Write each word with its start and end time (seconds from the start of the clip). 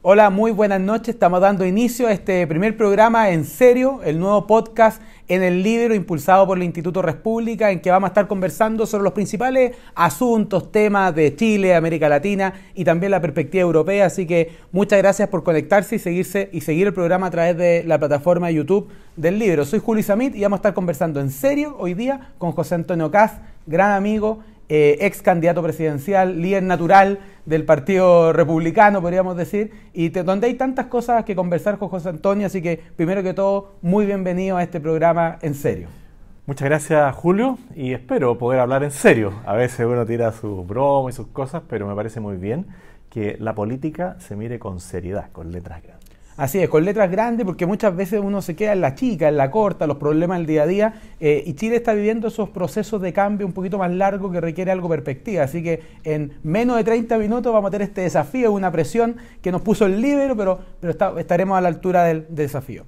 Hola, 0.00 0.30
muy 0.30 0.52
buenas 0.52 0.80
noches. 0.80 1.08
Estamos 1.08 1.40
dando 1.40 1.66
inicio 1.66 2.06
a 2.06 2.12
este 2.12 2.46
primer 2.46 2.76
programa 2.76 3.30
en 3.30 3.44
serio, 3.44 4.00
el 4.04 4.20
nuevo 4.20 4.46
podcast 4.46 5.02
en 5.26 5.42
el 5.42 5.64
libro 5.64 5.92
impulsado 5.92 6.46
por 6.46 6.56
el 6.56 6.62
Instituto 6.62 7.02
República, 7.02 7.72
en 7.72 7.80
que 7.80 7.90
vamos 7.90 8.06
a 8.06 8.12
estar 8.12 8.28
conversando 8.28 8.86
sobre 8.86 9.02
los 9.02 9.12
principales 9.12 9.74
asuntos, 9.96 10.70
temas 10.70 11.12
de 11.16 11.34
Chile, 11.34 11.74
América 11.74 12.08
Latina 12.08 12.54
y 12.76 12.84
también 12.84 13.10
la 13.10 13.20
perspectiva 13.20 13.62
europea. 13.62 14.06
Así 14.06 14.24
que 14.24 14.52
muchas 14.70 15.00
gracias 15.00 15.28
por 15.30 15.42
conectarse 15.42 15.96
y 15.96 15.98
seguirse 15.98 16.48
y 16.52 16.60
seguir 16.60 16.86
el 16.86 16.94
programa 16.94 17.26
a 17.26 17.30
través 17.32 17.56
de 17.56 17.82
la 17.82 17.98
plataforma 17.98 18.52
YouTube 18.52 18.86
del 19.16 19.40
libro. 19.40 19.64
Soy 19.64 19.80
Julio 19.80 20.04
Samit 20.04 20.36
y 20.36 20.42
vamos 20.42 20.58
a 20.58 20.60
estar 20.60 20.74
conversando 20.74 21.18
en 21.18 21.30
serio 21.30 21.74
hoy 21.76 21.94
día 21.94 22.34
con 22.38 22.52
José 22.52 22.76
Antonio 22.76 23.10
Caz, 23.10 23.40
gran 23.66 23.90
amigo 23.90 24.44
eh, 24.68 24.98
ex 25.00 25.22
candidato 25.22 25.62
presidencial, 25.62 26.40
líder 26.40 26.62
natural 26.62 27.20
del 27.46 27.64
Partido 27.64 28.32
Republicano, 28.32 29.00
podríamos 29.00 29.36
decir, 29.36 29.72
y 29.94 30.10
donde 30.10 30.48
hay 30.48 30.54
tantas 30.54 30.86
cosas 30.86 31.24
que 31.24 31.34
conversar 31.34 31.78
con 31.78 31.88
José 31.88 32.10
Antonio, 32.10 32.46
así 32.46 32.60
que 32.60 32.78
primero 32.96 33.22
que 33.22 33.34
todo, 33.34 33.72
muy 33.80 34.04
bienvenido 34.06 34.56
a 34.56 34.62
este 34.62 34.80
programa 34.80 35.38
en 35.42 35.54
serio. 35.54 35.88
Muchas 36.48 36.66
gracias 36.66 37.14
Julio 37.14 37.58
y 37.76 37.92
espero 37.92 38.38
poder 38.38 38.60
hablar 38.60 38.82
en 38.82 38.90
serio. 38.90 39.34
A 39.44 39.54
veces 39.54 39.84
uno 39.86 40.06
tira 40.06 40.32
sus 40.32 40.66
bromas 40.66 41.14
y 41.14 41.16
sus 41.16 41.26
cosas, 41.26 41.62
pero 41.68 41.86
me 41.86 41.94
parece 41.94 42.20
muy 42.20 42.36
bien 42.36 42.66
que 43.10 43.36
la 43.38 43.54
política 43.54 44.16
se 44.18 44.34
mire 44.34 44.58
con 44.58 44.80
seriedad, 44.80 45.30
con 45.32 45.52
letras 45.52 45.82
grandes. 45.82 45.97
Así 46.38 46.60
es, 46.60 46.68
con 46.68 46.84
letras 46.84 47.10
grandes, 47.10 47.44
porque 47.44 47.66
muchas 47.66 47.96
veces 47.96 48.20
uno 48.22 48.40
se 48.42 48.54
queda 48.54 48.72
en 48.72 48.80
la 48.80 48.94
chica, 48.94 49.28
en 49.28 49.36
la 49.36 49.50
corta, 49.50 49.88
los 49.88 49.96
problemas 49.96 50.38
del 50.38 50.46
día 50.46 50.62
a 50.62 50.66
día, 50.68 50.94
eh, 51.18 51.42
y 51.44 51.54
Chile 51.54 51.74
está 51.74 51.94
viviendo 51.94 52.28
esos 52.28 52.48
procesos 52.50 53.02
de 53.02 53.12
cambio 53.12 53.44
un 53.44 53.52
poquito 53.52 53.76
más 53.76 53.90
largos 53.90 54.30
que 54.30 54.40
requiere 54.40 54.70
algo 54.70 54.88
perspectiva. 54.88 55.42
Así 55.42 55.64
que 55.64 55.82
en 56.04 56.34
menos 56.44 56.76
de 56.76 56.84
30 56.84 57.18
minutos 57.18 57.52
vamos 57.52 57.66
a 57.66 57.72
tener 57.72 57.88
este 57.88 58.02
desafío, 58.02 58.52
una 58.52 58.70
presión 58.70 59.16
que 59.42 59.50
nos 59.50 59.62
puso 59.62 59.84
el 59.84 60.00
libro, 60.00 60.36
pero, 60.36 60.60
pero 60.78 61.18
estaremos 61.18 61.58
a 61.58 61.60
la 61.60 61.68
altura 61.68 62.04
del 62.04 62.24
desafío. 62.28 62.84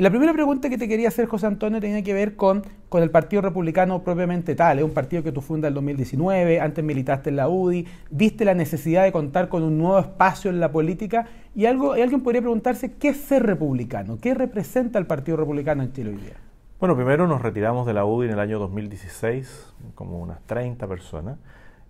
La 0.00 0.10
primera 0.10 0.32
pregunta 0.32 0.70
que 0.70 0.78
te 0.78 0.86
quería 0.86 1.08
hacer, 1.08 1.26
José 1.26 1.46
Antonio, 1.46 1.80
tenía 1.80 2.04
que 2.04 2.14
ver 2.14 2.36
con, 2.36 2.62
con 2.88 3.02
el 3.02 3.10
Partido 3.10 3.42
Republicano 3.42 4.04
propiamente 4.04 4.54
tal. 4.54 4.78
Es 4.78 4.84
un 4.84 4.92
partido 4.92 5.24
que 5.24 5.32
tú 5.32 5.40
fundas 5.40 5.70
en 5.70 5.72
el 5.72 5.74
2019, 5.74 6.60
antes 6.60 6.84
militaste 6.84 7.30
en 7.30 7.36
la 7.36 7.48
UDI, 7.48 7.84
viste 8.08 8.44
la 8.44 8.54
necesidad 8.54 9.02
de 9.02 9.10
contar 9.10 9.48
con 9.48 9.64
un 9.64 9.76
nuevo 9.76 9.98
espacio 9.98 10.52
en 10.52 10.60
la 10.60 10.70
política 10.70 11.26
y, 11.52 11.66
algo, 11.66 11.94
alguien 11.94 12.20
podría 12.20 12.40
preguntarse, 12.40 12.94
¿qué 12.94 13.08
es 13.08 13.16
ser 13.16 13.44
republicano? 13.44 14.18
¿Qué 14.20 14.34
representa 14.34 15.00
el 15.00 15.06
Partido 15.06 15.36
Republicano 15.36 15.82
en 15.82 15.92
Chile 15.92 16.10
hoy 16.10 16.18
día? 16.18 16.36
Bueno, 16.78 16.94
primero 16.94 17.26
nos 17.26 17.42
retiramos 17.42 17.84
de 17.84 17.94
la 17.94 18.04
UDI 18.04 18.28
en 18.28 18.34
el 18.34 18.38
año 18.38 18.60
2016, 18.60 19.74
como 19.96 20.20
unas 20.20 20.40
30 20.42 20.86
personas, 20.86 21.38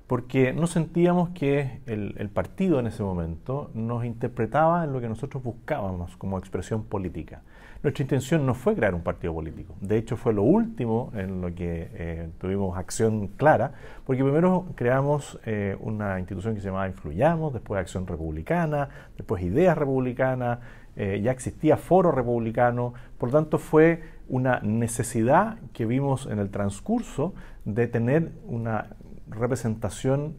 porque 0.07 0.55
no 0.55 0.67
sentíamos 0.67 1.29
que 1.35 1.83
el 1.85 2.31
partido 2.31 2.81
en 2.81 2.87
ese 2.87 3.03
momento 3.03 3.71
nos 3.75 4.07
interpretaba 4.07 4.85
en 4.85 4.95
lo 4.95 5.01
que 5.03 5.11
nosotros 5.11 5.43
buscábamos 5.43 6.17
como 6.17 6.39
expresión 6.39 6.85
política. 6.85 7.43
Nuestra 7.81 8.03
intención 8.03 8.45
no 8.45 8.55
fue 8.55 8.75
crear 8.75 8.93
un 8.93 9.03
partido 9.03 9.33
político. 9.35 9.77
De 9.81 9.97
hecho, 9.97 10.17
fue 10.17 10.33
lo 10.33 10.43
último 10.43 11.13
en 11.15 11.41
lo 11.41 11.55
que 11.55 11.89
eh, 11.95 12.29
tuvimos 12.41 12.77
acción 12.77 13.29
clara, 13.29 13.73
porque 14.05 14.25
primero 14.25 14.67
creamos 14.75 15.39
eh, 15.47 15.77
una 15.79 16.19
institución 16.19 16.55
que 16.55 16.61
se 16.61 16.67
llamaba 16.67 16.89
Influyamos, 16.89 17.53
después 17.53 17.81
Acción 17.81 18.05
Republicana, 18.05 18.89
después 19.17 19.45
Ideas 19.45 19.79
Republicanas, 19.79 20.59
eh, 20.97 21.21
ya 21.23 21.31
existía 21.31 21.77
Foro 21.77 22.11
Republicano, 22.11 22.95
por 23.17 23.29
lo 23.29 23.39
tanto 23.39 23.59
fue 23.59 24.03
una 24.29 24.59
necesidad 24.61 25.59
que 25.73 25.87
vimos 25.87 26.27
en 26.27 26.41
el 26.41 26.51
transcurso 26.51 27.33
de 27.65 27.87
tener 27.87 28.33
una 28.45 28.97
representación 29.29 30.37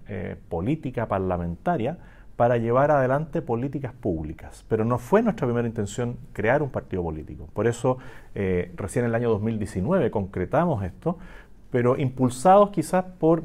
política 0.50 1.08
parlamentaria 1.08 2.00
para 2.40 2.56
llevar 2.56 2.90
adelante 2.90 3.42
políticas 3.42 3.92
públicas. 3.92 4.64
Pero 4.70 4.86
no 4.86 4.98
fue 4.98 5.22
nuestra 5.22 5.46
primera 5.46 5.68
intención 5.68 6.16
crear 6.32 6.64
un 6.64 6.70
partido 6.70 7.04
político. 7.04 7.50
Por 7.52 7.68
eso, 7.68 7.98
eh, 8.34 8.72
recién 8.78 9.04
en 9.04 9.10
el 9.10 9.16
año 9.16 9.30
2019 9.32 10.10
concretamos 10.10 10.82
esto, 10.86 11.18
pero 11.70 11.98
impulsados 11.98 12.70
quizás 12.70 13.04
por, 13.04 13.44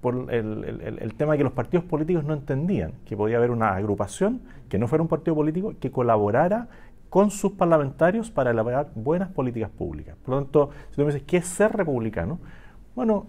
por 0.00 0.32
el, 0.32 1.14
tema 1.16 1.32
de 1.32 1.38
que 1.38 1.42
los 1.42 1.52
partidos 1.52 1.84
políticos 1.84 2.22
no 2.22 2.34
entendían 2.34 2.92
que 3.04 3.16
podía 3.16 3.38
haber 3.38 3.50
una 3.50 3.74
agrupación 3.74 4.40
que 4.68 4.78
no 4.78 4.86
fuera 4.86 5.02
un 5.02 5.08
partido 5.08 5.34
político 5.34 5.74
que 5.80 5.90
colaborara 5.90 6.68
con 7.10 7.32
sus 7.32 7.54
parlamentarios 7.54 8.30
para 8.30 8.52
elaborar 8.52 8.92
buenas 8.94 9.30
políticas 9.30 9.70
públicas. 9.70 10.14
Por 10.24 10.32
lo 10.32 10.42
tanto, 10.44 10.70
si 10.90 10.94
tú 10.94 11.02
me 11.02 11.06
dices, 11.08 11.24
¿qué 11.26 11.38
es 11.38 11.46
ser 11.48 11.72
republicano? 11.72 12.38
Bueno, 12.94 13.26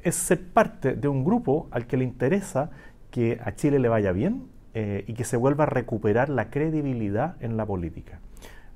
es 0.00 0.14
ser 0.14 0.46
parte 0.52 0.94
de 0.94 1.08
un 1.08 1.24
grupo 1.24 1.66
al 1.72 1.88
que 1.88 1.96
le 1.96 2.04
interesa 2.04 2.70
que 3.10 3.40
a 3.44 3.54
Chile 3.54 3.78
le 3.78 3.88
vaya 3.88 4.12
bien 4.12 4.48
eh, 4.74 5.04
y 5.06 5.14
que 5.14 5.24
se 5.24 5.36
vuelva 5.36 5.64
a 5.64 5.66
recuperar 5.66 6.28
la 6.28 6.50
credibilidad 6.50 7.36
en 7.40 7.56
la 7.56 7.64
política. 7.64 8.20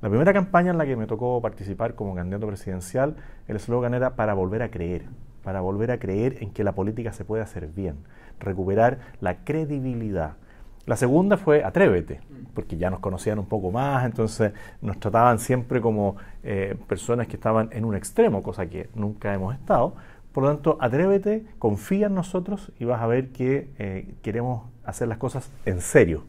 La 0.01 0.09
primera 0.09 0.33
campaña 0.33 0.71
en 0.71 0.79
la 0.79 0.87
que 0.87 0.97
me 0.97 1.07
tocó 1.07 1.43
participar 1.43 1.95
como 1.95 2.15
candidato 2.15 2.47
presidencial, 2.47 3.17
el 3.49 3.57
eslogan 3.57 3.93
era 3.93 4.17
para 4.17 4.33
volver 4.33 4.63
a 4.63 4.71
creer, 4.71 5.05
para 5.43 5.61
volver 5.61 5.91
a 5.91 5.99
creer 5.99 6.39
en 6.41 6.53
que 6.53 6.65
la 6.65 6.73
política 6.73 7.13
se 7.13 7.25
puede 7.27 7.43
hacer 7.43 7.67
bien, 7.67 7.97
recuperar 8.39 8.99
la 9.21 9.45
credibilidad. 9.45 10.37
La 10.87 10.97
segunda 10.97 11.37
fue 11.37 11.63
Atrévete, 11.63 12.21
porque 12.55 12.79
ya 12.79 12.89
nos 12.89 13.01
conocían 13.01 13.39
un 13.39 13.45
poco 13.45 13.71
más, 13.71 14.07
entonces 14.07 14.53
nos 14.81 14.99
trataban 14.99 15.39
siempre 15.39 15.83
como 15.83 16.17
eh, 16.43 16.77
personas 16.89 17.29
que 17.29 17.37
estaban 17.37 17.69
en 17.73 17.85
un 17.85 17.95
extremo, 17.95 18.43
cosa 18.43 18.67
que 18.67 18.89
nunca 18.95 19.35
hemos 19.35 19.55
estado, 19.55 19.95
por 20.33 20.45
lo 20.45 20.51
tanto, 20.51 20.79
atrévete, 20.81 21.45
confía 21.59 22.07
en 22.07 22.15
nosotros 22.15 22.73
y 22.79 22.85
vas 22.85 23.01
a 23.03 23.07
ver 23.07 23.31
que 23.31 23.71
eh, 23.79 24.15
queremos 24.23 24.69
hacer 24.85 25.09
las 25.09 25.19
cosas 25.19 25.51
en 25.67 25.81
serio. 25.81 26.25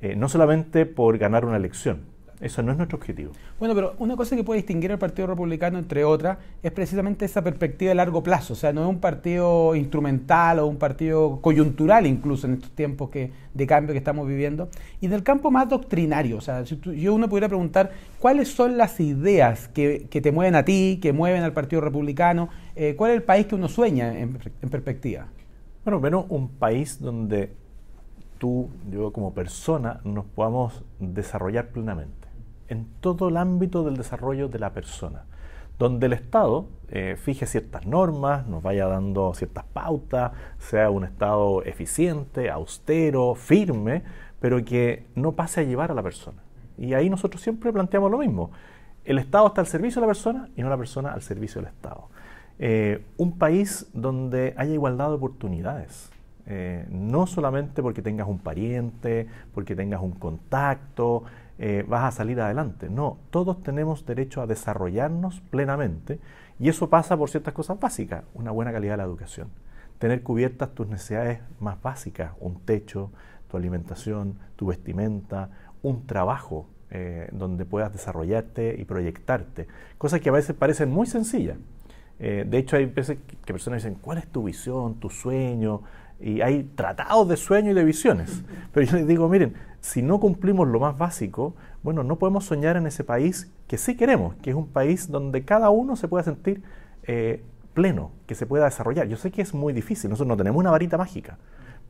Eh, 0.00 0.16
no 0.16 0.28
solamente 0.28 0.86
por 0.86 1.18
ganar 1.18 1.44
una 1.44 1.56
elección. 1.56 2.09
Eso 2.40 2.62
no 2.62 2.72
es 2.72 2.78
nuestro 2.78 2.96
objetivo. 2.96 3.32
Bueno, 3.58 3.74
pero 3.74 3.94
una 3.98 4.16
cosa 4.16 4.34
que 4.34 4.42
puede 4.42 4.60
distinguir 4.60 4.90
al 4.90 4.98
Partido 4.98 5.26
Republicano, 5.26 5.78
entre 5.78 6.04
otras, 6.04 6.38
es 6.62 6.72
precisamente 6.72 7.26
esa 7.26 7.44
perspectiva 7.44 7.90
de 7.90 7.94
largo 7.94 8.22
plazo. 8.22 8.54
O 8.54 8.56
sea, 8.56 8.72
no 8.72 8.82
es 8.82 8.88
un 8.88 8.98
partido 8.98 9.74
instrumental 9.76 10.58
o 10.60 10.66
un 10.66 10.78
partido 10.78 11.40
coyuntural 11.42 12.06
incluso 12.06 12.46
en 12.46 12.54
estos 12.54 12.70
tiempos 12.70 13.10
que, 13.10 13.30
de 13.52 13.66
cambio 13.66 13.92
que 13.92 13.98
estamos 13.98 14.26
viviendo. 14.26 14.70
Y 15.02 15.08
del 15.08 15.22
campo 15.22 15.50
más 15.50 15.68
doctrinario, 15.68 16.38
o 16.38 16.40
sea, 16.40 16.64
si 16.64 16.80
yo 16.80 17.12
uno 17.12 17.28
pudiera 17.28 17.48
preguntar 17.48 17.90
cuáles 18.18 18.48
son 18.48 18.78
las 18.78 18.98
ideas 19.00 19.68
que, 19.68 20.08
te 20.10 20.32
mueven 20.32 20.54
a 20.54 20.64
ti, 20.64 20.98
que 21.02 21.12
mueven 21.12 21.42
al 21.42 21.52
Partido 21.52 21.82
Republicano, 21.82 22.48
eh, 22.74 22.94
cuál 22.96 23.10
es 23.10 23.16
el 23.18 23.22
país 23.22 23.46
que 23.46 23.54
uno 23.54 23.68
sueña 23.68 24.18
en, 24.18 24.38
en 24.62 24.70
perspectiva. 24.70 25.26
Bueno, 25.84 26.00
menos 26.00 26.24
un 26.30 26.48
país 26.48 26.98
donde 27.00 27.52
tú, 28.38 28.70
yo 28.90 29.12
como 29.12 29.34
persona, 29.34 30.00
nos 30.04 30.24
podamos 30.24 30.82
desarrollar 30.98 31.68
plenamente 31.68 32.19
en 32.70 32.86
todo 33.00 33.28
el 33.28 33.36
ámbito 33.36 33.84
del 33.84 33.96
desarrollo 33.96 34.48
de 34.48 34.58
la 34.58 34.72
persona, 34.72 35.24
donde 35.78 36.06
el 36.06 36.14
Estado 36.14 36.66
eh, 36.88 37.16
fije 37.18 37.46
ciertas 37.46 37.84
normas, 37.84 38.46
nos 38.46 38.62
vaya 38.62 38.86
dando 38.86 39.34
ciertas 39.34 39.64
pautas, 39.64 40.32
sea 40.58 40.88
un 40.90 41.04
Estado 41.04 41.62
eficiente, 41.64 42.50
austero, 42.50 43.34
firme, 43.34 44.02
pero 44.40 44.64
que 44.64 45.04
no 45.14 45.32
pase 45.32 45.60
a 45.60 45.64
llevar 45.64 45.90
a 45.90 45.94
la 45.94 46.02
persona. 46.02 46.38
Y 46.78 46.94
ahí 46.94 47.10
nosotros 47.10 47.42
siempre 47.42 47.72
planteamos 47.72 48.10
lo 48.10 48.18
mismo. 48.18 48.50
El 49.04 49.18
Estado 49.18 49.48
está 49.48 49.60
al 49.60 49.66
servicio 49.66 50.00
de 50.00 50.06
la 50.06 50.12
persona 50.12 50.48
y 50.56 50.62
no 50.62 50.70
la 50.70 50.78
persona 50.78 51.12
al 51.12 51.22
servicio 51.22 51.60
del 51.60 51.70
Estado. 51.70 52.08
Eh, 52.58 53.04
un 53.16 53.38
país 53.38 53.86
donde 53.92 54.54
haya 54.56 54.72
igualdad 54.72 55.08
de 55.08 55.14
oportunidades. 55.14 56.10
Eh, 56.46 56.86
no 56.90 57.26
solamente 57.26 57.82
porque 57.82 58.02
tengas 58.02 58.28
un 58.28 58.38
pariente, 58.38 59.26
porque 59.54 59.76
tengas 59.76 60.02
un 60.02 60.12
contacto, 60.12 61.24
eh, 61.62 61.84
vas 61.86 62.04
a 62.04 62.10
salir 62.10 62.40
adelante. 62.40 62.88
No, 62.88 63.18
todos 63.28 63.62
tenemos 63.62 64.06
derecho 64.06 64.40
a 64.40 64.46
desarrollarnos 64.46 65.42
plenamente 65.42 66.18
y 66.58 66.70
eso 66.70 66.88
pasa 66.88 67.18
por 67.18 67.28
ciertas 67.28 67.52
cosas 67.52 67.78
básicas, 67.78 68.24
una 68.32 68.50
buena 68.50 68.72
calidad 68.72 68.94
de 68.94 68.96
la 68.96 69.04
educación, 69.04 69.48
tener 69.98 70.22
cubiertas 70.22 70.74
tus 70.74 70.88
necesidades 70.88 71.40
más 71.60 71.80
básicas, 71.82 72.32
un 72.40 72.60
techo, 72.60 73.10
tu 73.50 73.58
alimentación, 73.58 74.38
tu 74.56 74.68
vestimenta, 74.68 75.50
un 75.82 76.06
trabajo 76.06 76.66
eh, 76.90 77.28
donde 77.32 77.66
puedas 77.66 77.92
desarrollarte 77.92 78.76
y 78.78 78.86
proyectarte, 78.86 79.66
cosas 79.98 80.20
que 80.22 80.30
a 80.30 80.32
veces 80.32 80.56
parecen 80.56 80.90
muy 80.90 81.06
sencillas. 81.06 81.58
Eh, 82.18 82.46
de 82.48 82.58
hecho, 82.58 82.76
hay 82.76 82.86
veces 82.86 83.18
que 83.44 83.52
personas 83.52 83.82
dicen, 83.82 83.98
¿cuál 84.00 84.16
es 84.16 84.26
tu 84.26 84.44
visión, 84.44 84.98
tu 84.98 85.10
sueño? 85.10 85.82
Y 86.20 86.40
hay 86.42 86.64
tratados 86.74 87.28
de 87.28 87.36
sueño 87.36 87.70
y 87.70 87.74
de 87.74 87.84
visiones. 87.84 88.44
Pero 88.72 88.86
yo 88.86 88.96
les 88.96 89.06
digo, 89.06 89.28
miren, 89.28 89.54
si 89.80 90.02
no 90.02 90.20
cumplimos 90.20 90.68
lo 90.68 90.80
más 90.80 90.98
básico, 90.98 91.54
bueno, 91.82 92.04
no 92.04 92.16
podemos 92.16 92.44
soñar 92.44 92.76
en 92.76 92.86
ese 92.86 93.04
país 93.04 93.50
que 93.66 93.78
sí 93.78 93.96
queremos, 93.96 94.34
que 94.36 94.50
es 94.50 94.56
un 94.56 94.68
país 94.68 95.10
donde 95.10 95.44
cada 95.44 95.70
uno 95.70 95.96
se 95.96 96.08
pueda 96.08 96.22
sentir 96.22 96.62
eh, 97.04 97.42
pleno, 97.72 98.10
que 98.26 98.34
se 98.34 98.46
pueda 98.46 98.66
desarrollar. 98.66 99.08
Yo 99.08 99.16
sé 99.16 99.30
que 99.30 99.42
es 99.42 99.54
muy 99.54 99.72
difícil, 99.72 100.10
nosotros 100.10 100.28
no 100.28 100.36
tenemos 100.36 100.60
una 100.60 100.70
varita 100.70 100.98
mágica, 100.98 101.38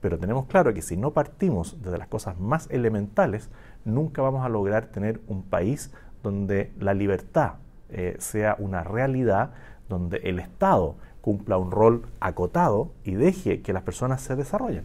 pero 0.01 0.19
tenemos 0.19 0.47
claro 0.47 0.73
que 0.73 0.83
si 0.83 0.97
no 0.97 1.13
partimos 1.13 1.83
desde 1.83 1.99
las 1.99 2.09
cosas 2.09 2.39
más 2.39 2.69
elementales, 2.71 3.51
nunca 3.85 4.23
vamos 4.23 4.45
a 4.45 4.49
lograr 4.49 4.87
tener 4.87 5.21
un 5.27 5.43
país 5.43 5.91
donde 6.23 6.73
la 6.79 6.95
libertad 6.95 7.55
eh, 7.89 8.17
sea 8.19 8.55
una 8.59 8.85
realidad, 8.85 9.51
donde 9.89 10.19
el 10.19 10.39
Estado 10.39 10.97
cumpla 11.21 11.59
un 11.59 11.71
rol 11.71 12.07
acotado 12.21 12.93
y 13.05 13.15
deje 13.15 13.63
que 13.63 13.73
las 13.73 13.83
personas 13.83 14.23
se 14.23 14.37
desarrollen. 14.37 14.85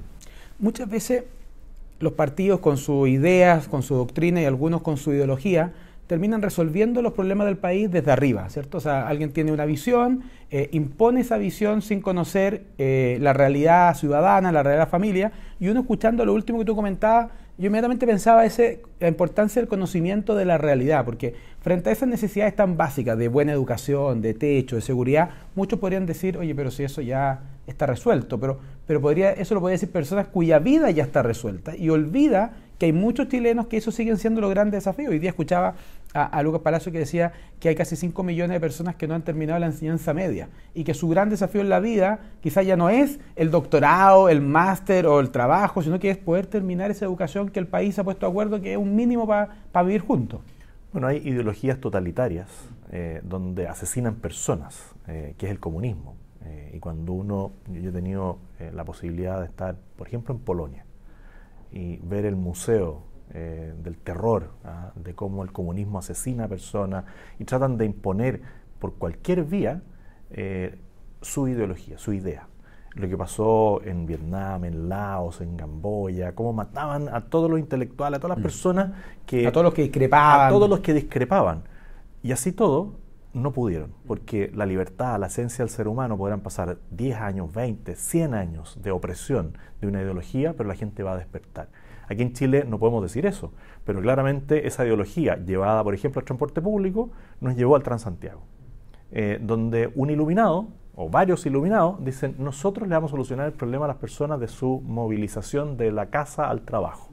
Muchas 0.58 0.90
veces 0.90 1.25
los 2.00 2.13
partidos 2.13 2.59
con 2.59 2.77
sus 2.77 3.07
ideas, 3.07 3.68
con 3.68 3.83
su 3.83 3.95
doctrina 3.95 4.42
y 4.42 4.45
algunos 4.45 4.81
con 4.81 4.97
su 4.97 5.12
ideología, 5.13 5.74
terminan 6.07 6.42
resolviendo 6.42 7.01
los 7.01 7.13
problemas 7.13 7.47
del 7.47 7.57
país 7.57 7.89
desde 7.89 8.12
arriba, 8.12 8.47
¿cierto? 8.50 8.77
O 8.77 8.81
sea, 8.81 9.07
alguien 9.07 9.31
tiene 9.31 9.51
una 9.51 9.65
visión, 9.65 10.24
eh, 10.51 10.69
impone 10.71 11.21
esa 11.21 11.38
visión 11.38 11.81
sin 11.81 12.01
conocer 12.01 12.63
eh, 12.77 13.18
la 13.21 13.33
realidad 13.33 13.95
ciudadana, 13.95 14.51
la 14.51 14.62
realidad 14.62 14.88
familia, 14.88 15.31
y 15.59 15.68
uno 15.69 15.81
escuchando 15.81 16.24
lo 16.25 16.33
último 16.33 16.59
que 16.59 16.65
tú 16.65 16.75
comentabas, 16.75 17.31
yo 17.57 17.68
inmediatamente 17.68 18.06
pensaba 18.06 18.45
ese, 18.45 18.83
la 19.00 19.07
importancia 19.07 19.62
del 19.62 19.69
conocimiento 19.69 20.36
de 20.36 20.45
la 20.45 20.57
realidad, 20.57 21.06
porque 21.06 21.33
frente 21.65 21.89
a 21.89 21.94
esas 21.94 22.07
necesidades 22.07 22.56
tan 22.56 22.77
básicas 22.77 23.17
de 23.17 23.27
buena 23.27 23.51
educación, 23.51 24.21
de 24.21 24.35
techo, 24.35 24.75
de 24.75 24.83
seguridad, 24.83 25.31
muchos 25.56 25.79
podrían 25.79 26.06
decir, 26.06 26.38
oye, 26.38 26.53
pero 26.53 26.69
si 26.69 26.83
eso 26.83 27.01
ya 27.01 27.39
está 27.65 27.88
resuelto, 27.88 28.39
pero, 28.39 28.59
pero 28.85 29.01
podría, 29.01 29.31
eso 29.31 29.56
lo 29.56 29.62
podría 29.62 29.73
decir 29.73 29.89
personas 29.89 30.27
cuya 30.27 30.59
vida 30.59 30.91
ya 30.91 31.01
está 31.01 31.23
resuelta 31.23 31.75
y 31.75 31.89
olvida 31.89 32.53
que 32.77 32.85
hay 32.85 32.94
muchos 32.94 33.29
chilenos 33.29 33.65
que 33.65 33.77
eso 33.77 33.89
siguen 33.89 34.19
siendo 34.19 34.41
los 34.41 34.51
grandes 34.51 34.83
desafíos. 34.83 35.09
Hoy 35.09 35.17
día 35.17 35.31
escuchaba 35.31 35.73
a, 36.13 36.44
Lucas 36.44 36.62
Palacio 36.62 36.91
que 36.91 37.00
decía 37.00 37.33
que 37.59 37.69
hay 37.69 37.75
casi 37.75 37.95
5 37.95 38.21
millones 38.21 38.53
de 38.53 38.59
personas 38.59 38.95
que 38.95 39.07
no 39.07 39.15
han 39.15 39.23
terminado 39.23 39.57
la 39.57 39.65
enseñanza 39.65 40.13
media 40.13 40.50
y 40.75 40.83
que 40.83 40.94
su 40.94 41.09
gran 41.09 41.31
desafío 41.31 41.62
en 41.62 41.69
la 41.69 41.79
vida 41.79 42.19
quizás 42.41 42.63
ya 42.63 42.77
no 42.77 42.91
es 42.91 43.19
el 43.35 43.50
doctorado, 43.50 44.29
el 44.29 44.39
máster 44.39 45.07
o 45.07 45.19
el 45.19 45.31
trabajo, 45.31 45.81
sino 45.81 46.00
que 46.00 46.12
es 46.12 46.17
poder 46.17 46.45
terminar 46.45 46.91
esa 46.91 47.06
educación 47.06 47.50
que 47.50 47.57
el 47.57 47.65
país 47.65 47.97
ha 47.97 48.03
puesto 48.03 48.27
de 48.27 48.29
acuerdo 48.29 48.62
que 48.62 48.73
es 48.73 48.77
un 48.77 48.95
mínimo 48.95 49.25
para 49.25 49.83
vivir 49.83 50.01
juntos. 50.01 50.41
Bueno, 50.95 51.09
hay 51.09 51.18
ideologías 51.27 51.81
totalitarias 51.81 52.47
eh, 52.89 53.19
donde 53.21 53.68
asesinan 53.68 54.15
personas, 54.15 54.95
eh, 55.09 55.36
que 55.38 55.47
es 55.47 55.51
el 55.51 55.59
comunismo. 55.59 56.15
Eh, 56.45 56.71
y 56.74 56.80
cuando 56.80 57.12
uno, 57.12 57.51
yo 57.68 57.89
he 57.89 57.92
tenido 57.92 58.39
la 58.71 58.86
posibilidad 58.86 59.42
de 59.42 59.47
estar, 59.47 59.75
por 59.97 60.07
ejemplo, 60.07 60.33
en 60.33 60.39
Polonia, 60.39 60.86
y 61.74 61.97
ver 61.97 62.24
el 62.24 62.38
museo 62.38 63.03
del 63.33 63.97
terror, 63.97 64.51
¿ah? 64.63 64.94
de 64.95 65.13
cómo 65.13 65.44
el 65.44 65.51
comunismo 65.51 66.00
asesina 66.00 66.45
a 66.45 66.47
personas 66.47 67.03
y 67.39 67.44
tratan 67.44 67.77
de 67.77 67.83
imponer 67.83 68.41
por 68.80 68.94
cualquier 68.94 69.44
vía 69.44 69.81
su 71.21 71.50
ideología, 71.50 71.98
su 71.98 72.13
idea. 72.13 72.48
Lo 72.95 73.09
que 73.09 73.18
pasó 73.18 73.81
en 73.83 74.06
Vietnam, 74.06 74.65
en 74.65 74.88
Laos, 74.88 75.42
en 75.42 75.57
Camboya, 75.57 76.33
cómo 76.33 76.53
mataban 76.53 77.09
a 77.09 77.25
todos 77.25 77.50
los 77.50 77.59
intelectuales, 77.59 78.18
a 78.18 78.21
todas 78.21 78.38
las 78.38 78.39
mm. 78.39 78.44
personas 78.44 78.92
que... 79.25 79.45
A 79.45 79.51
todos 79.51 79.65
los 79.65 79.74
que 79.74 79.83
discrepaban. 79.83 80.47
A 80.47 80.50
todos 80.50 80.69
los 80.69 80.80
que 80.80 80.94
discrepaban. 80.94 81.63
Y 82.24 82.31
así 82.31 82.53
todo, 82.53 82.94
no 83.36 83.51
pudieron, 83.51 83.92
porque 84.07 84.50
la 84.56 84.65
libertad, 84.65 85.19
la 85.19 85.27
esencia 85.27 85.63
del 85.63 85.69
ser 85.69 85.89
humano 85.89 86.18
podrán 86.18 86.39
pasar 86.39 86.77
10 86.92 87.18
años, 87.18 87.53
20, 87.53 87.95
100 87.95 88.33
años 88.33 88.80
de 88.81 88.92
opresión 88.92 89.57
de 89.81 89.88
una 89.88 90.01
ideología, 90.01 90.53
pero 90.53 90.69
la 90.69 90.75
gente 90.75 91.03
va 91.03 91.13
a 91.13 91.18
despertar. 91.18 91.68
Aquí 92.07 92.21
en 92.21 92.31
Chile 92.31 92.65
no 92.65 92.80
podemos 92.80 93.03
decir 93.03 93.25
eso, 93.25 93.51
pero 93.83 94.00
claramente 94.00 94.68
esa 94.68 94.86
ideología 94.86 95.36
llevada, 95.36 95.83
por 95.83 95.94
ejemplo, 95.94 96.19
al 96.19 96.25
transporte 96.25 96.62
público, 96.62 97.09
nos 97.41 97.57
llevó 97.57 97.75
al 97.75 97.83
Transantiago, 97.83 98.41
eh, 99.12 99.38
donde 99.41 99.91
un 99.95 100.09
iluminado 100.09 100.69
o 100.95 101.09
varios 101.09 101.45
iluminados 101.45 102.03
dicen, 102.03 102.36
nosotros 102.39 102.88
le 102.88 102.95
vamos 102.95 103.12
a 103.12 103.13
solucionar 103.13 103.47
el 103.47 103.53
problema 103.53 103.86
a 103.86 103.88
las 103.89 103.97
personas 103.97 104.39
de 104.39 104.47
su 104.47 104.81
movilización 104.86 105.77
de 105.77 105.92
la 105.92 106.07
casa 106.07 106.50
al 106.50 106.62
trabajo. 106.62 107.09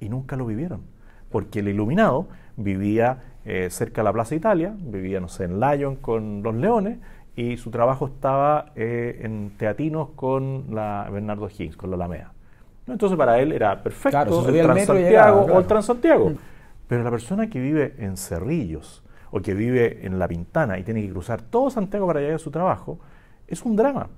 Y 0.00 0.08
nunca 0.08 0.36
lo 0.36 0.46
vivieron, 0.46 0.82
porque 1.30 1.60
el 1.60 1.68
iluminado 1.68 2.26
vivía 2.56 3.22
eh, 3.44 3.68
cerca 3.70 4.00
de 4.00 4.04
la 4.04 4.12
Plaza 4.12 4.34
Italia, 4.34 4.74
vivía, 4.76 5.20
no 5.20 5.28
sé, 5.28 5.44
en 5.44 5.60
Lyon 5.60 5.96
con 5.96 6.42
los 6.42 6.54
leones, 6.54 6.98
y 7.36 7.56
su 7.56 7.70
trabajo 7.70 8.06
estaba 8.06 8.72
eh, 8.74 9.20
en 9.22 9.52
Teatinos 9.56 10.10
con 10.16 10.66
la 10.70 11.08
Bernardo 11.10 11.48
Higgins, 11.48 11.76
con 11.76 11.90
la 11.90 11.96
Alameda. 11.96 12.32
Entonces 12.86 13.16
para 13.16 13.38
él 13.38 13.52
era 13.52 13.82
perfecto 13.82 14.48
el 14.48 14.62
Transantiago 14.62 15.40
o 15.42 15.58
el 15.58 15.66
Transantiago. 15.66 16.30
Mm. 16.30 16.38
Pero 16.88 17.04
la 17.04 17.10
persona 17.10 17.48
que 17.48 17.60
vive 17.60 17.94
en 17.98 18.16
Cerrillos 18.16 19.04
o 19.30 19.40
que 19.40 19.54
vive 19.54 20.06
en 20.06 20.18
La 20.18 20.28
Pintana 20.28 20.78
y 20.78 20.82
tiene 20.82 21.02
que 21.02 21.10
cruzar 21.10 21.42
todo 21.42 21.70
Santiago 21.70 22.06
para 22.06 22.20
llegar 22.20 22.36
a 22.36 22.38
su 22.38 22.50
trabajo, 22.50 22.98
es 23.46 23.62
un 23.62 23.76
drama. 23.76 24.08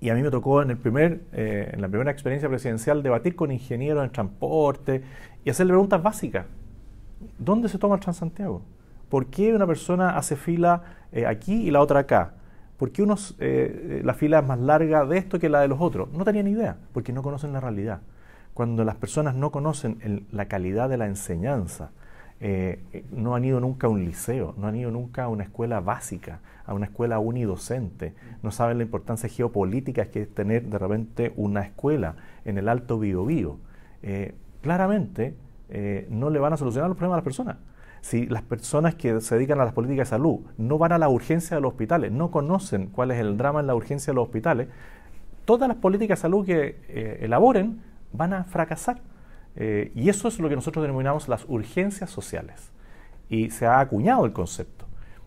Y 0.00 0.10
a 0.10 0.14
mí 0.14 0.22
me 0.22 0.30
tocó 0.30 0.62
en, 0.62 0.70
el 0.70 0.76
primer, 0.76 1.22
eh, 1.32 1.70
en 1.72 1.80
la 1.80 1.88
primera 1.88 2.10
experiencia 2.10 2.48
presidencial 2.48 3.02
debatir 3.02 3.36
con 3.36 3.52
ingenieros 3.52 4.04
en 4.04 4.10
transporte 4.10 5.02
y 5.44 5.50
hacerle 5.50 5.72
preguntas 5.72 6.02
básicas. 6.02 6.46
¿Dónde 7.38 7.68
se 7.68 7.78
toma 7.78 7.94
el 7.94 8.00
Transantiago? 8.00 8.62
¿Por 9.08 9.26
qué 9.26 9.54
una 9.54 9.66
persona 9.66 10.16
hace 10.16 10.36
fila 10.36 10.82
eh, 11.12 11.26
aquí 11.26 11.68
y 11.68 11.70
la 11.70 11.80
otra 11.80 12.00
acá? 12.00 12.34
¿por 12.82 12.90
qué 12.90 13.00
unos, 13.00 13.36
eh, 13.38 14.02
la 14.04 14.12
fila 14.12 14.40
es 14.40 14.44
más 14.44 14.58
larga 14.58 15.04
de 15.04 15.16
esto 15.16 15.38
que 15.38 15.48
la 15.48 15.60
de 15.60 15.68
los 15.68 15.80
otros? 15.80 16.10
No 16.10 16.24
tenían 16.24 16.48
idea, 16.48 16.78
porque 16.92 17.12
no 17.12 17.22
conocen 17.22 17.52
la 17.52 17.60
realidad. 17.60 18.00
Cuando 18.54 18.82
las 18.82 18.96
personas 18.96 19.36
no 19.36 19.52
conocen 19.52 20.26
la 20.32 20.46
calidad 20.46 20.88
de 20.88 20.96
la 20.96 21.06
enseñanza, 21.06 21.92
eh, 22.42 23.04
no 23.12 23.34
han 23.34 23.44
ido 23.44 23.60
nunca 23.60 23.86
a 23.86 23.90
un 23.90 24.04
liceo, 24.04 24.54
no 24.58 24.66
han 24.66 24.76
ido 24.76 24.90
nunca 24.90 25.24
a 25.24 25.28
una 25.28 25.44
escuela 25.44 25.80
básica, 25.80 26.40
a 26.66 26.74
una 26.74 26.86
escuela 26.86 27.18
unidocente, 27.18 28.14
no 28.42 28.50
saben 28.50 28.78
la 28.78 28.84
importancia 28.84 29.28
geopolítica 29.28 30.06
que 30.06 30.22
es 30.22 30.34
tener 30.34 30.66
de 30.66 30.78
repente 30.78 31.32
una 31.36 31.62
escuela 31.62 32.16
en 32.44 32.58
el 32.58 32.68
Alto 32.68 32.98
Biobío. 32.98 33.58
Eh, 34.02 34.34
claramente 34.60 35.34
no 36.10 36.28
le 36.28 36.38
van 36.38 36.52
a 36.52 36.58
solucionar 36.58 36.90
los 36.90 36.98
problemas 36.98 37.14
a 37.14 37.18
las 37.20 37.24
personas 37.24 37.56
si 38.02 38.26
las 38.26 38.42
personas 38.42 38.96
que 38.96 39.20
se 39.20 39.36
dedican 39.36 39.60
a 39.60 39.64
las 39.64 39.72
políticas 39.72 40.08
de 40.08 40.16
salud 40.16 40.40
no 40.58 40.76
van 40.76 40.92
a 40.92 40.98
la 40.98 41.08
urgencia 41.08 41.56
de 41.56 41.62
los 41.62 41.70
hospitales, 41.70 42.12
no 42.12 42.30
conocen 42.30 42.88
cuál 42.88 43.12
es 43.12 43.18
el 43.20 43.38
drama 43.38 43.60
en 43.60 43.68
la 43.68 43.74
urgencia 43.74 44.12
de 44.12 44.16
los 44.16 44.24
hospitales, 44.24 44.68
todas 45.44 45.68
las 45.68 45.78
políticas 45.78 46.18
de 46.18 46.22
salud 46.22 46.44
que 46.44 46.80
eh, 46.88 47.18
elaboren 47.22 47.80
van 48.12 48.34
a 48.34 48.44
fracasar. 48.44 49.00
Eh, 49.56 49.92
y 49.94 50.08
eso 50.08 50.28
es 50.28 50.38
lo 50.38 50.48
que 50.48 50.56
nosotros 50.56 50.82
denominamos 50.82 51.28
las 51.28 51.44
urgencias 51.48 52.10
sociales. 52.10 52.72
Y 53.28 53.50
se 53.50 53.66
ha 53.66 53.80
acuñado 53.80 54.24
el 54.24 54.32
concepto. 54.32 54.86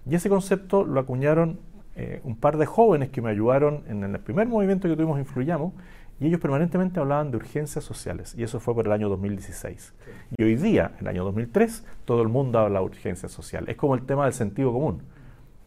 Y 0.09 0.15
ese 0.15 0.29
concepto 0.29 0.83
lo 0.83 0.99
acuñaron 0.99 1.59
eh, 1.95 2.19
un 2.23 2.35
par 2.35 2.57
de 2.57 2.65
jóvenes 2.65 3.09
que 3.09 3.21
me 3.21 3.29
ayudaron 3.29 3.83
en 3.87 4.03
el 4.03 4.19
primer 4.19 4.47
movimiento 4.47 4.87
que 4.87 4.95
tuvimos 4.95 5.17
Influyamos, 5.17 5.73
y 6.19 6.27
ellos 6.27 6.39
permanentemente 6.39 6.99
hablaban 6.99 7.31
de 7.31 7.37
urgencias 7.37 7.83
sociales, 7.83 8.35
y 8.37 8.43
eso 8.43 8.59
fue 8.59 8.73
por 8.73 8.85
el 8.85 8.91
año 8.91 9.09
2016. 9.09 9.93
Y 10.37 10.43
hoy 10.43 10.55
día, 10.55 10.91
en 10.95 11.01
el 11.01 11.07
año 11.07 11.23
2003, 11.25 11.85
todo 12.05 12.21
el 12.21 12.29
mundo 12.29 12.59
habla 12.59 12.79
de 12.79 12.85
urgencia 12.85 13.27
social. 13.27 13.65
Es 13.67 13.75
como 13.75 13.95
el 13.95 14.05
tema 14.05 14.25
del 14.25 14.33
sentido 14.33 14.71
común. 14.71 15.03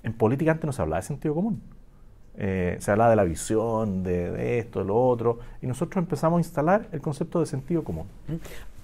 En 0.02 0.14
política 0.14 0.52
antes 0.52 0.66
no 0.66 0.72
se 0.72 0.80
hablaba 0.80 1.00
de 1.00 1.06
sentido 1.06 1.34
común. 1.34 1.62
Eh, 2.40 2.76
se 2.78 2.90
hablaba 2.92 3.10
de 3.10 3.16
la 3.16 3.24
visión, 3.24 4.04
de, 4.04 4.58
esto, 4.58 4.78
de 4.78 4.84
lo 4.84 4.96
otro, 4.96 5.40
y 5.60 5.66
nosotros 5.66 6.02
empezamos 6.02 6.38
a 6.38 6.40
instalar 6.40 6.88
el 6.92 7.00
concepto 7.00 7.40
de 7.40 7.46
sentido 7.46 7.82
común. 7.82 8.06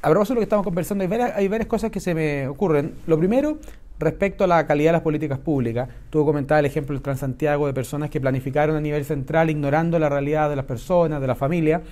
Propósito 0.01 0.35
de 0.35 0.35
lo 0.35 0.41
que 0.41 0.45
estamos 0.45 0.65
conversando, 0.65 1.03
hay 1.03 1.09
varias, 1.09 1.37
hay 1.37 1.49
varias 1.49 1.69
cosas 1.69 1.91
que 1.91 2.01
se 2.01 2.15
me 2.15 2.49
ocurren. 2.49 2.95
Lo 3.07 3.17
primero, 3.17 3.59
respecto 3.99 4.45
a 4.45 4.47
la 4.47 4.67
calidad 4.67 4.89
de 4.89 4.95
las 4.95 5.03
políticas 5.03 5.39
públicas. 5.39 5.89
Tú 6.11 6.25
comentabas 6.25 6.61
el 6.61 6.67
ejemplo 6.67 6.95
del 6.95 7.03
Transantiago 7.03 7.67
de 7.67 7.73
personas 7.73 8.11
que 8.11 8.21
planificaron 8.21 8.77
a 8.77 8.81
nivel 8.81 9.05
central 9.05 9.51
ignorando 9.51 9.99
la 9.99 10.09
realidad 10.09 10.51
de 10.51 10.57
las 10.57 10.65
personas, 10.65 11.21
de 11.21 11.27
la 11.27 11.35
familia, 11.35 11.83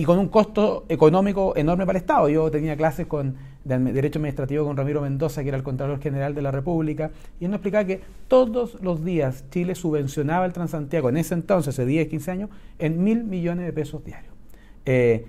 y 0.00 0.04
con 0.06 0.18
un 0.18 0.28
costo 0.28 0.86
económico 0.88 1.54
enorme 1.54 1.84
para 1.84 1.98
el 1.98 2.02
Estado. 2.02 2.26
Yo 2.30 2.50
tenía 2.50 2.74
clases 2.74 3.06
con, 3.06 3.36
de 3.64 3.78
Derecho 3.78 4.18
Administrativo 4.18 4.64
con 4.64 4.74
Ramiro 4.74 5.02
Mendoza, 5.02 5.42
que 5.42 5.48
era 5.48 5.58
el 5.58 5.62
Contralor 5.62 6.00
General 6.00 6.34
de 6.34 6.40
la 6.40 6.50
República, 6.50 7.10
y 7.38 7.44
él 7.44 7.50
nos 7.50 7.58
explicaba 7.58 7.84
que 7.84 8.00
todos 8.26 8.80
los 8.80 9.04
días 9.04 9.44
Chile 9.50 9.74
subvencionaba 9.74 10.46
el 10.46 10.54
Transantiago, 10.54 11.10
en 11.10 11.18
ese 11.18 11.34
entonces, 11.34 11.74
hace 11.74 11.84
10, 11.84 12.08
15 12.08 12.30
años, 12.30 12.50
en 12.78 13.04
mil 13.04 13.24
millones 13.24 13.66
de 13.66 13.74
pesos 13.74 14.02
diarios. 14.02 14.32
Eh, 14.86 15.26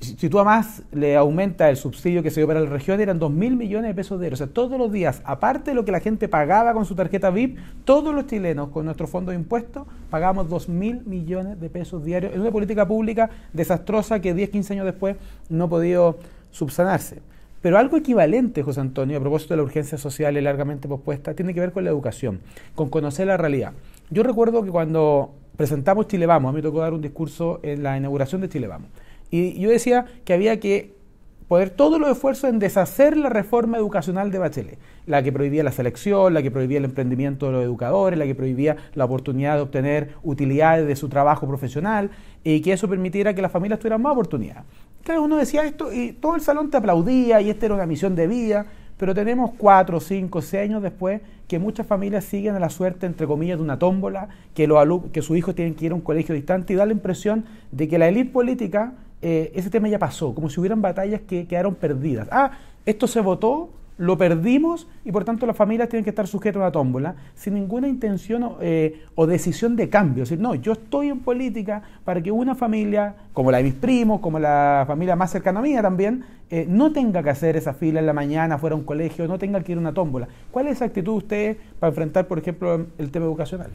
si 0.00 0.28
tú 0.28 0.38
además 0.38 0.82
le 0.92 1.16
aumenta 1.16 1.70
el 1.70 1.76
subsidio 1.76 2.22
que 2.22 2.30
se 2.30 2.40
dio 2.40 2.46
para 2.46 2.60
la 2.60 2.68
región, 2.68 3.00
eran 3.00 3.18
2 3.18 3.30
mil 3.30 3.56
millones 3.56 3.88
de 3.88 3.94
pesos 3.94 4.20
diarios. 4.20 4.40
O 4.40 4.44
sea, 4.44 4.52
todos 4.52 4.78
los 4.78 4.92
días, 4.92 5.22
aparte 5.24 5.70
de 5.70 5.74
lo 5.74 5.84
que 5.84 5.92
la 5.92 6.00
gente 6.00 6.28
pagaba 6.28 6.74
con 6.74 6.84
su 6.84 6.94
tarjeta 6.94 7.30
VIP, 7.30 7.58
todos 7.84 8.14
los 8.14 8.26
chilenos 8.26 8.68
con 8.68 8.84
nuestro 8.84 9.06
fondo 9.06 9.30
de 9.30 9.38
impuestos 9.38 9.86
pagamos 10.10 10.48
2 10.50 10.68
mil 10.68 11.02
millones 11.06 11.58
de 11.58 11.70
pesos 11.70 12.04
diarios. 12.04 12.32
Es 12.32 12.38
una 12.38 12.50
política 12.50 12.86
pública 12.86 13.30
desastrosa 13.52 14.20
que 14.20 14.34
10, 14.34 14.50
15 14.50 14.72
años 14.74 14.84
después 14.84 15.16
no 15.48 15.64
ha 15.64 15.68
podido 15.68 16.18
subsanarse. 16.50 17.22
Pero 17.62 17.78
algo 17.78 17.96
equivalente, 17.96 18.62
José 18.62 18.80
Antonio, 18.80 19.18
a 19.18 19.20
propósito 19.20 19.54
de 19.54 19.58
la 19.58 19.62
urgencia 19.64 19.98
social 19.98 20.36
y 20.36 20.40
largamente 20.40 20.88
pospuesta, 20.88 21.34
tiene 21.34 21.54
que 21.54 21.60
ver 21.60 21.72
con 21.72 21.84
la 21.84 21.90
educación, 21.90 22.40
con 22.74 22.88
conocer 22.88 23.26
la 23.26 23.36
realidad. 23.36 23.72
Yo 24.10 24.22
recuerdo 24.22 24.62
que 24.62 24.70
cuando 24.70 25.34
presentamos 25.56 26.08
Chile 26.08 26.26
Vamos, 26.26 26.48
a 26.48 26.52
mí 26.52 26.56
me 26.56 26.62
tocó 26.62 26.80
dar 26.80 26.94
un 26.94 27.02
discurso 27.02 27.60
en 27.62 27.82
la 27.82 27.96
inauguración 27.96 28.40
de 28.40 28.48
Chile 28.48 28.66
Vamos. 28.66 28.88
Y 29.30 29.58
yo 29.60 29.70
decía 29.70 30.06
que 30.24 30.32
había 30.32 30.58
que 30.60 30.94
poner 31.50 31.70
todos 31.70 32.00
los 32.00 32.10
esfuerzos 32.10 32.48
en 32.48 32.60
deshacer 32.60 33.16
la 33.16 33.28
reforma 33.28 33.76
educacional 33.76 34.30
de 34.30 34.38
Bachelet, 34.38 34.78
la 35.06 35.20
que 35.24 35.32
prohibía 35.32 35.64
la 35.64 35.72
selección, 35.72 36.32
la 36.32 36.42
que 36.42 36.50
prohibía 36.52 36.78
el 36.78 36.84
emprendimiento 36.84 37.46
de 37.46 37.52
los 37.52 37.64
educadores, 37.64 38.16
la 38.16 38.24
que 38.24 38.36
prohibía 38.36 38.76
la 38.94 39.04
oportunidad 39.04 39.56
de 39.56 39.62
obtener 39.62 40.14
utilidades 40.22 40.86
de 40.86 40.94
su 40.94 41.08
trabajo 41.08 41.48
profesional 41.48 42.10
y 42.44 42.60
que 42.60 42.72
eso 42.72 42.88
permitiera 42.88 43.34
que 43.34 43.42
las 43.42 43.50
familias 43.50 43.80
tuvieran 43.80 44.00
más 44.00 44.12
oportunidades. 44.12 44.62
Claro, 45.02 45.24
uno 45.24 45.38
decía 45.38 45.64
esto 45.64 45.92
y 45.92 46.12
todo 46.12 46.36
el 46.36 46.40
salón 46.40 46.70
te 46.70 46.76
aplaudía 46.76 47.40
y 47.40 47.50
esta 47.50 47.66
era 47.66 47.74
una 47.74 47.86
misión 47.86 48.14
de 48.14 48.28
vida, 48.28 48.66
pero 48.96 49.12
tenemos 49.12 49.50
cuatro, 49.58 49.98
cinco, 49.98 50.42
seis 50.42 50.70
años 50.70 50.84
después 50.84 51.20
que 51.48 51.58
muchas 51.58 51.84
familias 51.84 52.24
siguen 52.26 52.54
a 52.54 52.60
la 52.60 52.70
suerte, 52.70 53.06
entre 53.06 53.26
comillas, 53.26 53.58
de 53.58 53.64
una 53.64 53.76
tómbola, 53.76 54.28
que, 54.54 54.68
los 54.68 55.06
que 55.12 55.20
sus 55.20 55.36
hijos 55.36 55.56
tienen 55.56 55.74
que 55.74 55.86
ir 55.86 55.90
a 55.90 55.96
un 55.96 56.00
colegio 56.00 56.32
distante 56.32 56.74
y 56.74 56.76
da 56.76 56.86
la 56.86 56.92
impresión 56.92 57.44
de 57.72 57.88
que 57.88 57.98
la 57.98 58.06
élite 58.06 58.30
política 58.30 58.92
eh, 59.22 59.52
ese 59.54 59.70
tema 59.70 59.88
ya 59.88 59.98
pasó, 59.98 60.34
como 60.34 60.48
si 60.48 60.60
hubieran 60.60 60.80
batallas 60.80 61.20
que 61.22 61.46
quedaron 61.46 61.74
perdidas. 61.74 62.28
Ah, 62.30 62.52
esto 62.86 63.06
se 63.06 63.20
votó, 63.20 63.70
lo 64.00 64.16
perdimos 64.16 64.88
y 65.04 65.12
por 65.12 65.24
tanto 65.24 65.44
las 65.44 65.54
familias 65.54 65.90
tienen 65.90 66.04
que 66.04 66.10
estar 66.10 66.26
sujetas 66.26 66.56
a 66.56 66.60
una 66.60 66.72
tómbola 66.72 67.14
sin 67.34 67.52
ninguna 67.52 67.86
intención 67.86 68.42
o, 68.42 68.56
eh, 68.62 68.98
decisión 69.28 69.76
de 69.76 69.90
cambio. 69.90 70.22
Es 70.22 70.30
decir, 70.30 70.42
no, 70.42 70.54
yo 70.54 70.72
estoy 70.72 71.08
en 71.08 71.20
política 71.20 71.82
para 72.02 72.22
que 72.22 72.32
una 72.32 72.54
familia, 72.54 73.14
como 73.34 73.50
la 73.50 73.58
de 73.58 73.64
mis 73.64 73.74
primos, 73.74 74.20
como 74.20 74.38
la 74.38 74.84
familia 74.86 75.16
más 75.16 75.30
cercana 75.30 75.60
a 75.60 75.62
mí 75.62 75.74
también, 75.74 76.24
eh, 76.48 76.64
no 76.66 76.92
tenga 76.92 77.22
que 77.22 77.28
hacer 77.28 77.58
esa 77.58 77.74
fila 77.74 78.00
en 78.00 78.06
la 78.06 78.14
mañana 78.14 78.56
fuera 78.56 78.74
a 78.74 78.78
un 78.78 78.84
colegio, 78.84 79.28
no 79.28 79.38
tenga 79.38 79.62
que 79.62 79.72
ir 79.72 79.78
a 79.78 79.82
una 79.82 79.92
tómbola. 79.92 80.28
¿Cuál 80.50 80.68
es 80.68 80.76
esa 80.76 80.86
actitud 80.86 81.12
de 81.12 81.18
ustedes 81.18 81.56
para 81.78 81.90
enfrentar, 81.90 82.26
por 82.26 82.38
ejemplo, 82.38 82.86
el 82.96 83.10
tema 83.10 83.26
educacional? 83.26 83.70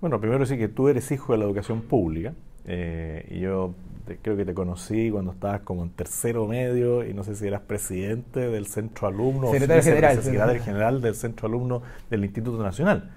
Bueno, 0.00 0.20
primero 0.20 0.44
sí 0.44 0.58
que 0.58 0.66
tú 0.66 0.88
eres 0.88 1.12
hijo 1.12 1.34
de 1.34 1.38
la 1.38 1.44
educación 1.44 1.82
pública 1.82 2.32
eh, 2.66 3.26
y 3.30 3.40
yo 3.40 3.74
creo 4.22 4.36
que 4.36 4.44
te 4.44 4.54
conocí 4.54 5.10
cuando 5.10 5.32
estabas 5.32 5.60
como 5.60 5.82
en 5.82 5.90
tercero 5.90 6.46
medio 6.46 7.04
y 7.06 7.14
no 7.14 7.24
sé 7.24 7.34
si 7.34 7.46
eras 7.46 7.62
presidente 7.62 8.40
del 8.40 8.66
centro 8.66 9.06
alumno 9.06 9.50
secretario 9.50 9.80
o 9.80 9.84
general, 9.84 10.22
secretario 10.22 10.62
general 10.62 11.00
del 11.00 11.14
centro 11.14 11.48
alumno 11.48 11.82
del 12.10 12.24
Instituto 12.24 12.62
Nacional. 12.62 13.10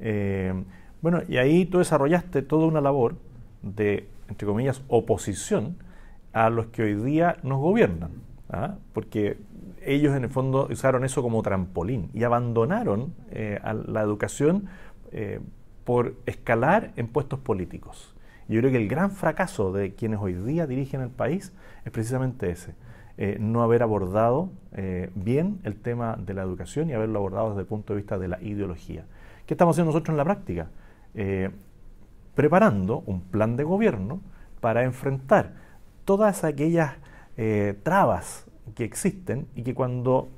Eh, 0.00 0.52
bueno, 1.02 1.22
y 1.28 1.36
ahí 1.36 1.64
tú 1.66 1.78
desarrollaste 1.78 2.42
toda 2.42 2.66
una 2.66 2.80
labor 2.80 3.16
de, 3.62 4.08
entre 4.28 4.46
comillas, 4.46 4.82
oposición 4.88 5.76
a 6.32 6.50
los 6.50 6.66
que 6.66 6.82
hoy 6.82 6.94
día 6.94 7.36
nos 7.42 7.58
gobiernan, 7.58 8.10
¿ah? 8.50 8.76
porque 8.92 9.38
ellos 9.84 10.14
en 10.16 10.24
el 10.24 10.30
fondo 10.30 10.68
usaron 10.70 11.04
eso 11.04 11.22
como 11.22 11.42
trampolín 11.42 12.10
y 12.12 12.24
abandonaron 12.24 13.14
eh, 13.30 13.58
a 13.62 13.74
la 13.74 14.02
educación 14.02 14.66
eh, 15.12 15.40
por 15.84 16.16
escalar 16.26 16.92
en 16.96 17.08
puestos 17.08 17.38
políticos. 17.38 18.14
Yo 18.48 18.60
creo 18.60 18.70
que 18.70 18.78
el 18.78 18.88
gran 18.88 19.10
fracaso 19.10 19.72
de 19.72 19.94
quienes 19.94 20.20
hoy 20.20 20.32
día 20.32 20.66
dirigen 20.66 21.02
el 21.02 21.10
país 21.10 21.52
es 21.84 21.92
precisamente 21.92 22.50
ese. 22.50 22.74
Eh, 23.18 23.36
no 23.38 23.62
haber 23.62 23.82
abordado 23.82 24.50
eh, 24.72 25.10
bien 25.14 25.60
el 25.64 25.76
tema 25.76 26.16
de 26.16 26.32
la 26.32 26.42
educación 26.42 26.88
y 26.88 26.94
haberlo 26.94 27.18
abordado 27.18 27.50
desde 27.50 27.62
el 27.62 27.66
punto 27.66 27.92
de 27.92 27.98
vista 27.98 28.18
de 28.18 28.28
la 28.28 28.40
ideología. 28.40 29.04
¿Qué 29.44 29.54
estamos 29.54 29.74
haciendo 29.74 29.92
nosotros 29.92 30.14
en 30.14 30.16
la 30.16 30.24
práctica? 30.24 30.68
Eh, 31.14 31.50
preparando 32.34 33.02
un 33.04 33.20
plan 33.20 33.56
de 33.56 33.64
gobierno 33.64 34.20
para 34.60 34.84
enfrentar 34.84 35.52
todas 36.04 36.44
aquellas 36.44 36.94
trabas 37.84 38.46
que 38.74 38.82
existen 38.82 39.46
y 39.54 39.62
que 39.62 39.72
cuando 39.72 40.28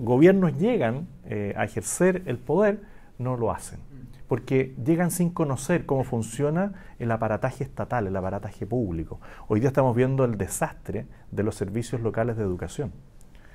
gobiernos 0.00 0.58
llegan 0.58 1.06
a 1.54 1.62
ejercer 1.62 2.22
el 2.26 2.38
poder 2.38 2.80
no 3.18 3.36
lo 3.36 3.50
hacen 3.50 3.80
porque 4.28 4.74
llegan 4.84 5.10
sin 5.10 5.30
conocer 5.30 5.86
cómo 5.86 6.04
funciona 6.04 6.74
el 6.98 7.10
aparataje 7.12 7.64
estatal, 7.64 8.06
el 8.06 8.16
aparataje 8.16 8.66
público. 8.66 9.20
Hoy 9.48 9.60
día 9.60 9.68
estamos 9.68 9.94
viendo 9.94 10.24
el 10.24 10.38
desastre 10.38 11.06
de 11.30 11.42
los 11.42 11.54
servicios 11.54 12.00
locales 12.00 12.36
de 12.36 12.42
educación, 12.42 12.92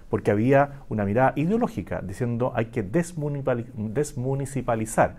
porque 0.10 0.30
había 0.32 0.84
una 0.90 1.06
mirada 1.06 1.34
ideológica 1.36 2.02
diciendo 2.02 2.52
hay 2.56 2.68
que 2.68 2.84
desmunicipalizar, 2.84 5.18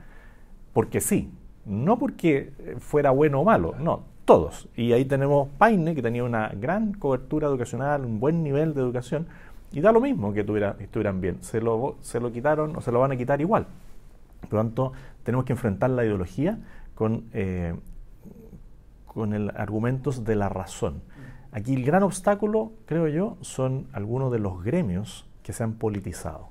porque 0.72 1.00
sí, 1.00 1.32
no 1.66 1.98
porque 1.98 2.52
fuera 2.78 3.10
bueno 3.10 3.40
o 3.40 3.44
malo, 3.44 3.74
no, 3.78 4.04
todos. 4.24 4.68
Y 4.76 4.92
ahí 4.92 5.04
tenemos 5.04 5.48
Paine, 5.58 5.94
que 5.94 6.02
tenía 6.02 6.24
una 6.24 6.48
gran 6.50 6.94
cobertura 6.94 7.48
educacional, 7.48 8.04
un 8.04 8.20
buen 8.20 8.44
nivel 8.44 8.74
de 8.74 8.80
educación, 8.80 9.26
y 9.72 9.80
da 9.80 9.92
lo 9.92 10.00
mismo 10.00 10.32
que 10.32 10.40
estuvieran 10.40 11.20
bien, 11.20 11.38
se 11.42 11.60
lo, 11.60 11.96
se 12.00 12.18
lo 12.18 12.32
quitaron 12.32 12.74
o 12.76 12.80
se 12.80 12.90
lo 12.90 12.98
van 13.00 13.12
a 13.12 13.16
quitar 13.16 13.40
igual. 13.40 13.66
Por 14.40 14.54
lo 14.54 14.58
tanto, 14.60 14.92
tenemos 15.22 15.44
que 15.44 15.52
enfrentar 15.52 15.90
la 15.90 16.04
ideología 16.04 16.58
con, 16.94 17.24
eh, 17.32 17.74
con 19.06 19.32
el 19.32 19.50
argumentos 19.56 20.24
de 20.24 20.36
la 20.36 20.48
razón. 20.48 21.02
Aquí 21.52 21.74
el 21.74 21.84
gran 21.84 22.02
obstáculo, 22.02 22.72
creo 22.86 23.08
yo, 23.08 23.36
son 23.40 23.88
algunos 23.92 24.30
de 24.30 24.38
los 24.38 24.62
gremios 24.62 25.26
que 25.42 25.52
se 25.52 25.64
han 25.64 25.74
politizado. 25.74 26.50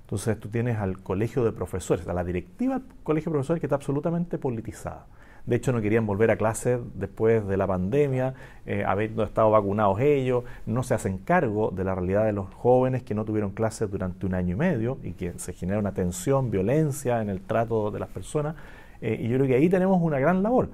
Entonces 0.00 0.40
tú 0.40 0.48
tienes 0.48 0.78
al 0.78 1.02
colegio 1.02 1.44
de 1.44 1.52
profesores, 1.52 2.08
a 2.08 2.14
la 2.14 2.24
directiva 2.24 2.78
del 2.78 2.88
colegio 3.02 3.30
de 3.30 3.34
profesores 3.34 3.60
que 3.60 3.66
está 3.66 3.76
absolutamente 3.76 4.38
politizada. 4.38 5.06
De 5.48 5.56
hecho, 5.56 5.72
no 5.72 5.80
querían 5.80 6.04
volver 6.04 6.30
a 6.30 6.36
clases 6.36 6.78
después 6.94 7.48
de 7.48 7.56
la 7.56 7.66
pandemia, 7.66 8.34
eh, 8.66 8.84
habiendo 8.86 9.22
estado 9.22 9.50
vacunados 9.50 9.98
ellos, 9.98 10.44
no 10.66 10.82
se 10.82 10.92
hacen 10.92 11.16
cargo 11.16 11.70
de 11.70 11.84
la 11.84 11.94
realidad 11.94 12.26
de 12.26 12.34
los 12.34 12.52
jóvenes 12.52 13.02
que 13.02 13.14
no 13.14 13.24
tuvieron 13.24 13.52
clases 13.52 13.90
durante 13.90 14.26
un 14.26 14.34
año 14.34 14.56
y 14.56 14.58
medio 14.58 14.98
y 15.02 15.12
que 15.12 15.38
se 15.38 15.54
genera 15.54 15.78
una 15.78 15.92
tensión, 15.92 16.50
violencia 16.50 17.22
en 17.22 17.30
el 17.30 17.40
trato 17.40 17.90
de 17.90 17.98
las 17.98 18.10
personas. 18.10 18.56
Eh, 19.00 19.20
y 19.22 19.28
yo 19.28 19.36
creo 19.36 19.46
que 19.46 19.54
ahí 19.54 19.70
tenemos 19.70 20.02
una 20.02 20.18
gran 20.18 20.42
labor, 20.42 20.68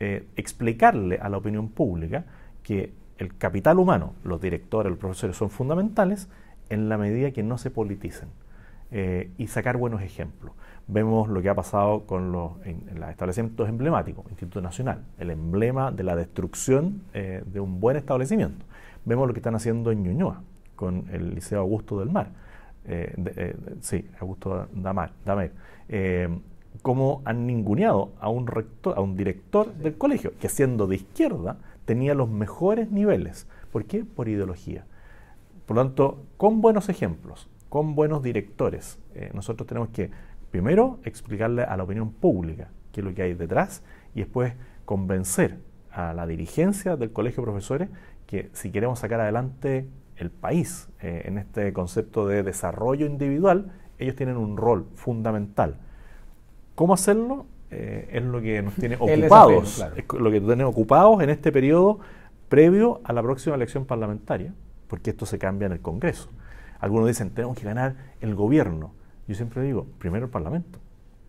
eh, 0.00 0.26
explicarle 0.36 1.16
a 1.16 1.30
la 1.30 1.38
opinión 1.38 1.70
pública 1.70 2.26
que 2.62 2.92
el 3.16 3.38
capital 3.38 3.78
humano, 3.78 4.12
los 4.22 4.38
directores, 4.38 4.90
los 4.90 4.98
profesores 4.98 5.34
son 5.34 5.48
fundamentales 5.48 6.28
en 6.68 6.90
la 6.90 6.98
medida 6.98 7.30
que 7.30 7.42
no 7.42 7.56
se 7.56 7.70
politicen 7.70 8.28
y 9.38 9.46
sacar 9.46 9.76
buenos 9.76 10.02
ejemplos 10.02 10.52
vemos 10.92 11.28
lo 11.28 11.40
que 11.40 11.48
ha 11.48 11.54
pasado 11.54 12.04
con 12.06 12.32
los, 12.32 12.52
establecimientos 13.08 13.68
emblemáticos, 13.68 14.24
Instituto 14.30 14.60
Nacional, 14.60 15.04
el 15.18 15.30
emblema 15.30 15.90
de 15.90 16.02
la 16.02 16.16
destrucción 16.16 17.02
eh, 17.14 17.42
de 17.46 17.60
un 17.60 17.80
buen 17.80 17.96
establecimiento. 17.96 18.64
Vemos 19.04 19.26
lo 19.26 19.32
que 19.32 19.40
están 19.40 19.54
haciendo 19.54 19.92
en 19.92 20.02
Ñuñoa, 20.02 20.42
con 20.76 21.06
el 21.12 21.34
Liceo 21.34 21.60
Augusto 21.60 22.00
del 22.00 22.10
Mar, 22.10 22.30
eh, 22.86 23.14
eh, 23.36 23.56
sí, 23.80 24.06
Augusto 24.18 24.68
Damar, 24.72 25.12
Damer, 25.24 25.52
cómo 26.82 27.22
han 27.24 27.46
ninguneado 27.46 28.12
a 28.20 28.28
un, 28.28 28.46
rector, 28.46 28.96
a 28.96 29.00
un 29.00 29.16
director 29.16 29.72
del 29.74 29.96
colegio, 29.96 30.32
que 30.40 30.48
siendo 30.48 30.86
de 30.86 30.96
izquierda 30.96 31.58
tenía 31.84 32.14
los 32.14 32.28
mejores 32.28 32.90
niveles. 32.90 33.46
¿Por 33.72 33.84
qué? 33.84 34.04
Por 34.04 34.28
ideología. 34.28 34.84
Por 35.66 35.76
lo 35.76 35.84
tanto, 35.84 36.22
con 36.36 36.60
buenos 36.60 36.88
ejemplos, 36.88 37.48
con 37.68 37.94
buenos 37.94 38.22
directores, 38.22 38.98
nosotros 39.32 39.66
tenemos 39.66 39.90
que 39.90 40.10
primero 40.50 40.98
explicarle 41.04 41.62
a 41.62 41.76
la 41.76 41.84
opinión 41.84 42.12
pública 42.12 42.68
qué 42.92 43.00
es 43.00 43.04
lo 43.04 43.14
que 43.14 43.22
hay 43.22 43.34
detrás 43.34 43.82
y 44.14 44.20
después 44.20 44.54
convencer 44.84 45.58
a 45.92 46.12
la 46.14 46.26
dirigencia 46.26 46.96
del 46.96 47.12
colegio 47.12 47.42
de 47.42 47.44
profesores 47.44 47.88
que 48.26 48.50
si 48.52 48.70
queremos 48.70 49.00
sacar 49.00 49.20
adelante 49.20 49.88
el 50.16 50.30
país 50.30 50.88
eh, 51.00 51.22
en 51.24 51.38
este 51.38 51.72
concepto 51.72 52.26
de 52.26 52.42
desarrollo 52.42 53.06
individual, 53.06 53.72
ellos 53.98 54.14
tienen 54.16 54.36
un 54.36 54.56
rol 54.56 54.86
fundamental. 54.94 55.78
¿Cómo 56.74 56.94
hacerlo? 56.94 57.46
Eh, 57.70 58.08
es 58.12 58.22
lo 58.22 58.40
que 58.40 58.62
nos 58.62 58.74
tiene 58.74 58.96
ocupados, 59.00 59.84
es 59.96 60.04
lo 60.12 60.30
que 60.30 60.40
nos 60.40 60.48
tiene 60.48 60.64
ocupados 60.64 61.22
en 61.22 61.30
este 61.30 61.52
periodo 61.52 62.00
previo 62.48 63.00
a 63.04 63.12
la 63.12 63.22
próxima 63.22 63.54
elección 63.56 63.84
parlamentaria, 63.86 64.52
porque 64.88 65.10
esto 65.10 65.26
se 65.26 65.38
cambia 65.38 65.66
en 65.66 65.72
el 65.72 65.80
Congreso. 65.80 66.30
Algunos 66.80 67.06
dicen, 67.06 67.30
tenemos 67.30 67.56
que 67.56 67.64
ganar 67.64 67.94
el 68.20 68.34
gobierno. 68.34 68.92
Yo 69.30 69.36
siempre 69.36 69.62
digo, 69.62 69.86
primero 69.98 70.24
el 70.24 70.30
Parlamento, 70.32 70.80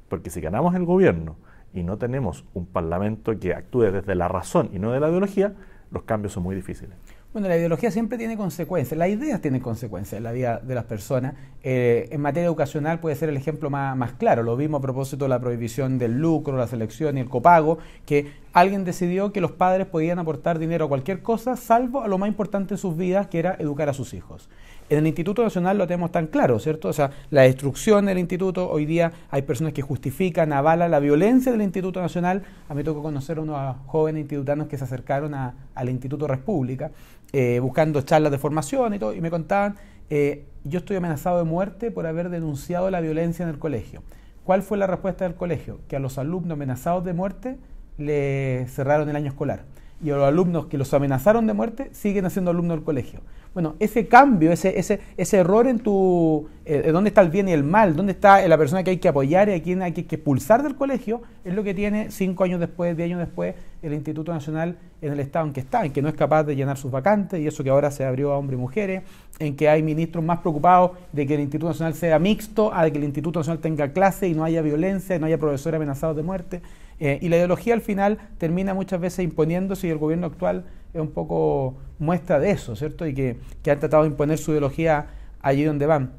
porque 0.10 0.32
si 0.32 0.42
ganamos 0.42 0.74
el 0.74 0.86
gobierno 0.86 1.36
y 1.72 1.84
no 1.84 2.00
tenemos 2.00 2.46
un 2.56 2.66
Parlamento 2.66 3.40
que 3.40 3.54
actúe 3.54 3.92
desde 3.92 4.16
la 4.16 4.28
razón 4.28 4.72
y 4.74 4.80
no 4.80 4.92
de 4.92 5.00
la 5.00 5.10
ideología, 5.10 5.54
los 5.92 6.02
cambios 6.02 6.34
son 6.34 6.42
muy 6.42 6.56
difíciles. 6.56 6.96
Bueno, 7.32 7.48
la 7.48 7.58
ideología 7.58 7.92
siempre 7.92 8.18
tiene 8.18 8.36
consecuencias, 8.36 8.98
las 8.98 9.08
ideas 9.08 9.40
tienen 9.40 9.62
consecuencias 9.62 10.18
en 10.18 10.24
la 10.24 10.32
vida 10.32 10.60
de 10.64 10.74
las 10.74 10.86
personas. 10.86 11.36
Eh, 11.62 12.10
en 12.12 12.22
materia 12.22 12.48
educacional 12.48 13.00
puede 13.00 13.16
ser 13.16 13.30
el 13.30 13.38
ejemplo 13.38 13.70
más, 13.70 14.14
claro, 14.14 14.42
lo 14.42 14.58
vimos 14.58 14.80
a 14.80 14.82
propósito 14.82 15.26
de 15.26 15.30
la 15.30 15.40
prohibición 15.40 16.00
del 16.00 16.18
lucro, 16.18 16.58
la 16.58 16.68
selección 16.68 17.20
y 17.20 17.22
el 17.22 17.30
copago, 17.30 17.78
que 18.08 18.32
alguien 18.52 18.84
decidió 18.84 19.32
que 19.32 19.42
los 19.42 19.52
padres 19.52 19.86
podían 19.86 20.18
aportar 20.18 20.58
dinero 20.58 20.86
a 20.86 20.88
cualquier 20.88 21.22
cosa, 21.22 21.56
salvo 21.56 22.02
a 22.02 22.08
lo 22.08 22.18
más 22.18 22.30
importante 22.30 22.74
en 22.74 22.80
sus 22.80 22.98
vidas, 22.98 23.28
que 23.28 23.38
era 23.38 23.56
educar 23.60 23.90
a 23.90 23.94
sus 23.94 24.16
hijos. 24.16 24.50
En 24.92 24.98
el 24.98 25.08
Instituto 25.08 25.42
Nacional 25.42 25.78
lo 25.78 25.88
tenemos 25.88 26.12
tan 26.12 26.28
claro, 26.28 26.60
¿cierto? 26.60 26.90
O 26.90 26.94
sea, 26.94 27.12
la 27.30 27.44
destrucción 27.44 28.08
del 28.08 28.18
instituto, 28.18 28.70
hoy 28.70 28.86
día 28.86 29.14
hay 29.30 29.44
personas 29.44 29.72
que 29.72 29.82
justifican, 29.82 30.52
avalan 30.52 30.92
la 30.92 31.00
violencia 31.00 31.50
del 31.50 31.62
Instituto 31.62 32.02
Nacional. 32.02 32.44
A 32.68 32.74
mí 32.74 32.80
me 32.80 32.84
tocó 32.84 33.02
conocer 33.02 33.38
a 33.38 33.42
unos 33.42 33.78
jóvenes 33.86 34.24
institutanos 34.24 34.68
que 34.68 34.78
se 34.78 34.84
acercaron 34.84 35.34
al 35.34 35.90
Instituto 35.90 36.28
República 36.28 36.92
eh, 37.32 37.60
buscando 37.62 38.02
charlas 38.02 38.34
de 38.34 38.38
formación 38.38 38.94
y 38.94 39.00
todo, 39.00 39.14
y 39.14 39.22
me 39.22 39.32
contaban, 39.32 39.78
eh, 40.10 40.44
yo 40.66 40.80
estoy 40.80 40.98
amenazado 40.98 41.38
de 41.38 41.46
muerte 41.46 41.90
por 41.90 42.06
haber 42.06 42.28
denunciado 42.28 42.92
la 42.92 43.00
violencia 43.00 43.44
en 43.44 43.50
el 43.50 43.60
colegio. 43.60 44.04
¿Cuál 44.44 44.62
fue 44.62 44.78
la 44.78 44.88
respuesta 44.88 45.24
del 45.24 45.36
colegio? 45.36 45.80
Que 45.88 45.96
a 45.96 46.00
los 46.00 46.18
alumnos 46.18 46.52
amenazados 46.52 47.06
de 47.06 47.14
muerte 47.14 47.58
le 47.98 48.68
cerraron 48.68 49.08
el 49.08 49.16
año 49.16 49.30
escolar. 49.30 49.64
Y 50.04 50.10
a 50.10 50.16
los 50.16 50.28
alumnos 50.28 50.66
que 50.66 50.78
los 50.78 50.94
amenazaron 50.94 51.48
de 51.48 51.54
muerte 51.54 51.90
siguen 51.94 52.30
siendo 52.30 52.52
alumnos 52.52 52.78
del 52.78 52.84
colegio. 52.84 53.22
Bueno, 53.54 53.76
ese 53.80 54.08
cambio, 54.08 54.54
ese, 54.54 54.80
ese, 54.80 55.02
ese 55.18 55.38
error 55.38 55.68
en 55.68 55.80
tu... 55.80 56.48
Eh, 56.64 56.92
dónde 56.94 57.10
está 57.10 57.22
el 57.22 57.30
bien 57.30 57.50
y 57.50 57.52
el 57.52 57.66
mal, 57.66 57.96
dónde 57.98 58.14
está 58.14 58.48
la 58.48 58.58
persona 58.58 58.82
que 58.84 58.92
hay 58.92 58.98
que 58.98 59.10
apoyar 59.10 59.50
y 59.50 59.54
a 59.54 59.62
quien 59.62 59.82
hay 59.82 59.92
que, 59.92 60.02
expulsar 60.02 60.64
del 60.64 60.76
colegio, 60.76 61.22
es 61.44 61.54
lo 61.54 61.64
que 61.64 61.74
tiene 61.74 62.12
cinco 62.12 62.46
años 62.46 62.62
después, 62.62 62.96
diez 62.96 63.08
años 63.08 63.20
después, 63.20 63.56
el 63.82 63.94
Instituto 63.94 64.32
Nacional 64.32 64.78
en 65.02 65.12
el 65.12 65.20
estado 65.20 65.48
en 65.48 65.54
que 65.54 65.60
está, 65.60 65.84
en 65.84 65.92
que 65.92 66.02
no 66.02 66.08
es 66.08 66.16
capaz 66.16 66.44
de 66.44 66.56
llenar 66.56 66.78
sus 66.78 66.92
vacantes, 66.92 67.42
y 67.42 67.48
eso 67.48 67.64
que 67.64 67.72
ahora 67.72 67.92
se 67.92 68.06
abrió 68.06 68.32
a 68.32 68.38
hombres 68.38 68.58
y 68.58 68.62
mujeres, 68.62 69.04
en 69.40 69.56
que 69.56 69.68
hay 69.68 69.84
ministros 69.84 70.24
más 70.24 70.40
preocupados 70.40 70.92
de 71.12 71.28
que 71.28 71.34
el 71.34 71.42
Instituto 71.42 71.70
Nacional 71.70 71.94
sea 71.96 72.20
mixto, 72.20 72.74
a 72.74 72.86
de 72.86 72.92
que 72.92 73.00
el 73.00 73.04
Instituto 73.06 73.40
Nacional 73.40 73.60
tenga 73.60 73.92
clase 73.92 74.28
y 74.28 74.34
no 74.34 74.46
haya 74.46 74.62
violencia, 74.62 75.16
y 75.16 75.20
no 75.20 75.26
haya 75.26 75.40
profesores 75.40 75.78
amenazados 75.78 76.16
de 76.16 76.24
muerte. 76.24 76.62
Eh, 77.04 77.18
y 77.20 77.30
la 77.30 77.38
ideología 77.38 77.74
al 77.74 77.82
final 77.82 78.20
termina 78.38 78.76
muchas 78.76 79.02
veces 79.02 79.26
imponiéndose 79.26 79.88
y 79.88 79.90
el 79.90 79.98
gobierno 79.98 80.28
actual 80.28 80.66
es 80.94 81.02
un 81.02 81.10
poco 81.10 81.76
muestra 81.98 82.40
de 82.40 82.52
eso, 82.52 82.76
¿cierto? 82.76 83.08
Y 83.08 83.16
que, 83.16 83.38
han 83.70 83.80
tratado 83.80 84.04
de 84.04 84.10
imponer 84.10 84.38
su 84.38 84.52
ideología 84.52 85.08
allí 85.42 85.64
donde 85.64 85.88
van. 85.88 86.14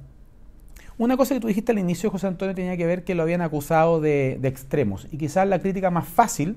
Una 0.99 1.17
cosa 1.17 1.35
que 1.35 1.41
tú 1.41 1.47
dijiste 1.47 1.71
al 1.71 1.79
inicio, 1.79 2.11
José 2.11 2.27
Antonio, 2.27 2.53
tenía 2.53 2.77
que 2.77 2.85
ver 2.85 3.05
que 3.05 3.15
lo 3.15 3.23
habían 3.23 3.43
acusado 3.43 4.01
de, 4.01 4.39
de 4.41 4.49
extremos. 4.49 5.07
Y 5.13 5.19
quizás 5.19 5.47
la 5.47 5.61
crítica 5.61 5.91
más 5.93 6.09
fácil 6.09 6.57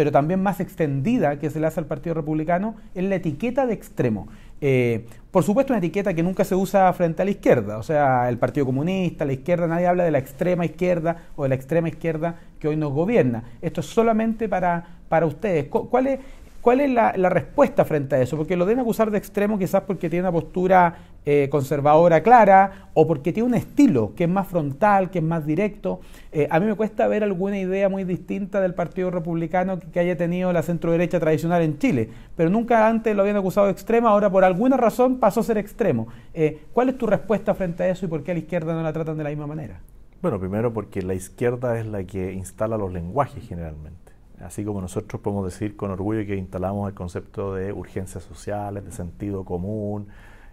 pero 0.00 0.12
también 0.12 0.42
más 0.42 0.60
extendida 0.60 1.38
que 1.38 1.50
se 1.50 1.60
le 1.60 1.66
hace 1.66 1.78
al 1.78 1.84
Partido 1.84 2.14
Republicano, 2.14 2.74
es 2.94 3.04
la 3.04 3.16
etiqueta 3.16 3.66
de 3.66 3.74
extremo. 3.74 4.28
Eh, 4.60 5.06
por 5.30 5.44
supuesto, 5.44 5.72
una 5.72 5.78
etiqueta 5.78 6.12
que 6.12 6.22
nunca 6.22 6.44
se 6.44 6.54
usa 6.54 6.92
frente 6.92 7.22
a 7.22 7.24
la 7.24 7.30
izquierda, 7.30 7.78
o 7.78 7.82
sea, 7.82 8.28
el 8.28 8.36
Partido 8.36 8.66
Comunista, 8.66 9.24
la 9.24 9.32
izquierda, 9.32 9.68
nadie 9.68 9.86
habla 9.86 10.04
de 10.04 10.10
la 10.10 10.18
extrema 10.18 10.64
izquierda 10.64 11.28
o 11.36 11.44
de 11.44 11.50
la 11.50 11.54
extrema 11.54 11.88
izquierda 11.88 12.40
que 12.58 12.68
hoy 12.68 12.76
nos 12.76 12.92
gobierna. 12.92 13.44
Esto 13.62 13.80
es 13.80 13.86
solamente 13.86 14.48
para, 14.48 14.84
para 15.08 15.26
ustedes. 15.26 15.66
¿Cuál 15.68 16.08
es, 16.08 16.20
¿Cuál 16.60 16.80
es 16.80 16.90
la, 16.90 17.12
respuesta 17.30 17.84
frente 17.84 18.16
a 18.16 18.20
eso? 18.20 18.36
Porque 18.36 18.54
lo 18.56 18.66
deben 18.66 18.80
acusar 18.80 19.10
de 19.10 19.16
extremo 19.16 19.58
quizás 19.58 19.82
porque 19.82 20.10
tiene 20.10 20.24
una 20.24 20.32
postura 20.32 20.94
eh, 21.26 21.48
conservadora 21.50 22.22
clara 22.22 22.88
o 22.94 23.06
porque 23.06 23.32
tiene 23.32 23.48
un 23.48 23.54
estilo 23.54 24.14
que 24.16 24.24
es 24.24 24.30
más 24.30 24.46
frontal, 24.46 25.10
que 25.10 25.18
es 25.18 25.24
más 25.24 25.44
directo. 25.44 26.00
Eh, 26.32 26.48
a 26.50 26.58
mí 26.58 26.66
me 26.66 26.74
cuesta 26.74 27.06
ver 27.08 27.22
alguna 27.22 27.58
idea 27.58 27.90
muy 27.90 28.04
distinta 28.04 28.60
del 28.60 28.74
Partido 28.74 29.10
Republicano 29.10 29.78
que, 29.78 30.00
haya 30.00 30.16
tenido 30.16 30.50
la 30.52 30.62
centro 30.62 30.92
derecha 30.92 31.20
tradicional 31.20 31.60
en 31.62 31.78
Chile, 31.78 32.08
pero 32.36 32.48
nunca 32.48 32.88
antes 32.88 33.14
lo 33.14 33.22
habían 33.22 33.36
acusado 33.36 33.66
de 33.66 33.72
extremo, 33.72 34.08
ahora 34.08 34.30
por 34.30 34.44
alguna 34.44 34.78
razón 34.78 35.18
pasó 35.18 35.40
a 35.40 35.42
ser 35.42 35.58
extremo. 35.58 36.08
Eh, 36.32 36.62
¿Cuál 36.72 36.88
es 36.88 36.96
tu 36.98 37.06
respuesta 37.06 37.54
frente 37.54 37.82
a 37.82 37.90
eso 37.90 38.06
y 38.06 38.08
por 38.08 38.22
qué 38.22 38.30
a 38.30 38.34
la 38.34 38.40
izquierda 38.40 38.72
no 38.72 38.82
la 38.82 38.92
tratan 38.92 39.18
de 39.18 39.24
la 39.24 39.30
misma 39.30 39.46
manera? 39.46 39.80
Bueno, 40.22 40.40
primero 40.40 40.72
porque 40.72 41.02
la 41.02 41.14
izquierda 41.14 41.78
es 41.78 41.86
la 41.86 42.04
que 42.04 42.32
instala 42.32 42.78
los 42.78 42.92
lenguajes 42.92 43.46
generalmente. 43.46 44.12
Así 44.40 44.64
como 44.64 44.80
nosotros 44.80 45.20
podemos 45.20 45.44
decir 45.44 45.76
con 45.76 45.90
orgullo 45.90 46.24
que 46.26 46.36
instalamos 46.36 46.88
el 46.88 46.94
concepto 46.94 47.54
de 47.54 47.72
urgencias 47.74 48.24
sociales, 48.24 48.84
de 48.84 48.92
sentido 48.92 49.44
común, 49.44 50.08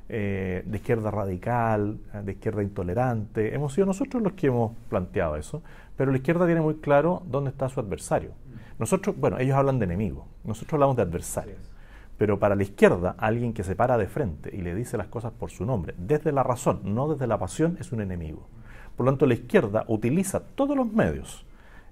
eh, 0.09 0.63
de 0.65 0.77
izquierda 0.77 1.11
radical, 1.11 1.99
de 2.23 2.31
izquierda 2.31 2.63
intolerante. 2.63 3.53
Hemos 3.53 3.73
sido 3.73 3.87
nosotros 3.87 4.23
los 4.23 4.33
que 4.33 4.47
hemos 4.47 4.71
planteado 4.89 5.35
eso, 5.35 5.61
pero 5.95 6.11
la 6.11 6.17
izquierda 6.17 6.45
tiene 6.45 6.61
muy 6.61 6.75
claro 6.75 7.23
dónde 7.25 7.49
está 7.49 7.67
su 7.69 7.79
adversario. 7.79 8.31
Nosotros, 8.79 9.15
bueno, 9.17 9.39
ellos 9.39 9.57
hablan 9.57 9.79
de 9.79 9.85
enemigo, 9.85 10.27
nosotros 10.43 10.73
hablamos 10.73 10.95
de 10.95 11.01
adversarios. 11.03 11.71
Pero 12.17 12.39
para 12.39 12.55
la 12.55 12.63
izquierda, 12.63 13.15
alguien 13.17 13.53
que 13.53 13.63
se 13.63 13.75
para 13.75 13.97
de 13.97 14.07
frente 14.07 14.55
y 14.55 14.61
le 14.61 14.73
dice 14.73 14.97
las 14.97 15.07
cosas 15.07 15.31
por 15.33 15.51
su 15.51 15.65
nombre, 15.65 15.93
desde 15.97 16.31
la 16.31 16.43
razón, 16.43 16.81
no 16.83 17.07
desde 17.09 17.27
la 17.27 17.37
pasión, 17.37 17.77
es 17.79 17.91
un 17.91 18.01
enemigo. 18.01 18.47
Por 18.95 19.05
lo 19.05 19.11
tanto, 19.11 19.27
la 19.27 19.35
izquierda 19.35 19.85
utiliza 19.87 20.39
todos 20.39 20.75
los 20.75 20.91
medios 20.91 21.45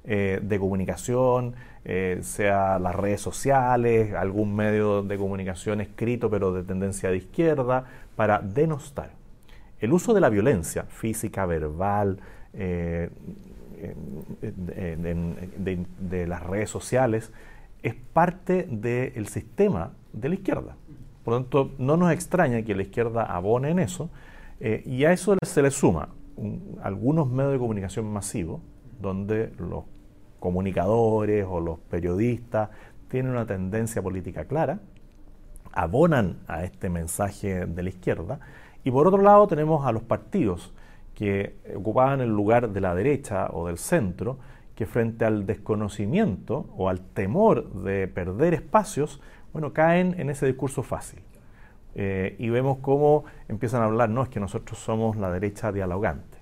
eh, 0.03 0.39
de 0.41 0.59
comunicación, 0.59 1.55
eh, 1.83 2.19
sea 2.21 2.79
las 2.79 2.95
redes 2.95 3.21
sociales, 3.21 4.13
algún 4.13 4.55
medio 4.55 5.03
de 5.03 5.17
comunicación 5.17 5.81
escrito 5.81 6.29
pero 6.29 6.51
de 6.53 6.63
tendencia 6.63 7.09
de 7.09 7.17
izquierda, 7.17 7.85
para 8.15 8.39
denostar. 8.39 9.11
El 9.79 9.93
uso 9.93 10.13
de 10.13 10.21
la 10.21 10.29
violencia 10.29 10.83
física, 10.83 11.45
verbal, 11.45 12.19
eh, 12.53 13.09
de, 14.41 16.27
las 16.27 16.43
redes 16.43 16.69
sociales, 16.69 17.31
es 17.83 17.93
parte 17.93 18.67
del 18.69 19.27
sistema 19.27 19.93
de 20.13 20.29
la 20.29 20.35
izquierda. 20.35 20.75
Por 21.23 21.33
lo 21.33 21.41
tanto, 21.41 21.71
no 21.77 21.97
nos 21.97 22.11
extraña 22.11 22.61
que 22.61 22.73
la 22.73 22.83
izquierda 22.83 23.23
abone 23.23 23.69
en 23.69 23.79
eso, 23.79 24.09
y 24.59 25.03
a 25.03 25.11
eso 25.11 25.35
se 25.43 25.61
le 25.61 25.69
suma 25.69 26.09
algunos 26.81 27.29
medios 27.29 27.53
de 27.53 27.59
comunicación 27.59 28.05
masivos, 28.11 28.61
donde 29.01 29.51
los 29.57 29.83
comunicadores 30.39 31.45
o 31.47 31.59
los 31.59 31.79
periodistas 31.79 32.69
tienen 33.09 33.31
una 33.31 33.45
tendencia 33.45 34.01
política 34.01 34.45
clara, 34.45 34.79
abonan 35.75 36.39
a 36.47 36.63
este 36.63 36.89
mensaje 36.89 37.65
de 37.65 37.83
la 37.83 37.89
izquierda, 37.89 38.39
y 38.83 38.91
por 38.91 39.07
otro 39.07 39.21
lado 39.21 39.47
tenemos 39.47 39.85
a 39.85 39.91
los 39.91 40.03
partidos 40.03 40.73
que 41.13 41.55
ocupaban 41.75 42.21
el 42.21 42.29
lugar 42.29 42.69
de 42.69 42.81
la 42.81 42.93
derecha 42.95 43.49
o 43.51 43.67
del 43.67 43.77
centro, 43.77 44.37
que 44.75 44.85
frente 44.85 45.25
al 45.25 45.45
desconocimiento 45.45 46.65
o 46.77 46.89
al 46.89 46.99
temor 46.99 47.71
de 47.83 48.07
perder 48.07 48.53
espacios, 48.53 49.21
bueno, 49.53 49.71
caen 49.71 50.19
en 50.19 50.29
ese 50.29 50.45
discurso 50.45 50.83
fácil. 50.83 51.21
Eh, 51.95 52.35
y 52.39 52.49
vemos 52.49 52.79
cómo 52.81 53.23
empiezan 53.47 53.81
a 53.81 53.85
hablar, 53.85 54.09
no, 54.09 54.21
es 54.21 54.29
que 54.29 54.41
nosotros 54.41 54.77
somos 54.77 55.15
la 55.15 55.31
derecha 55.31 55.71
dialogante. 55.71 56.37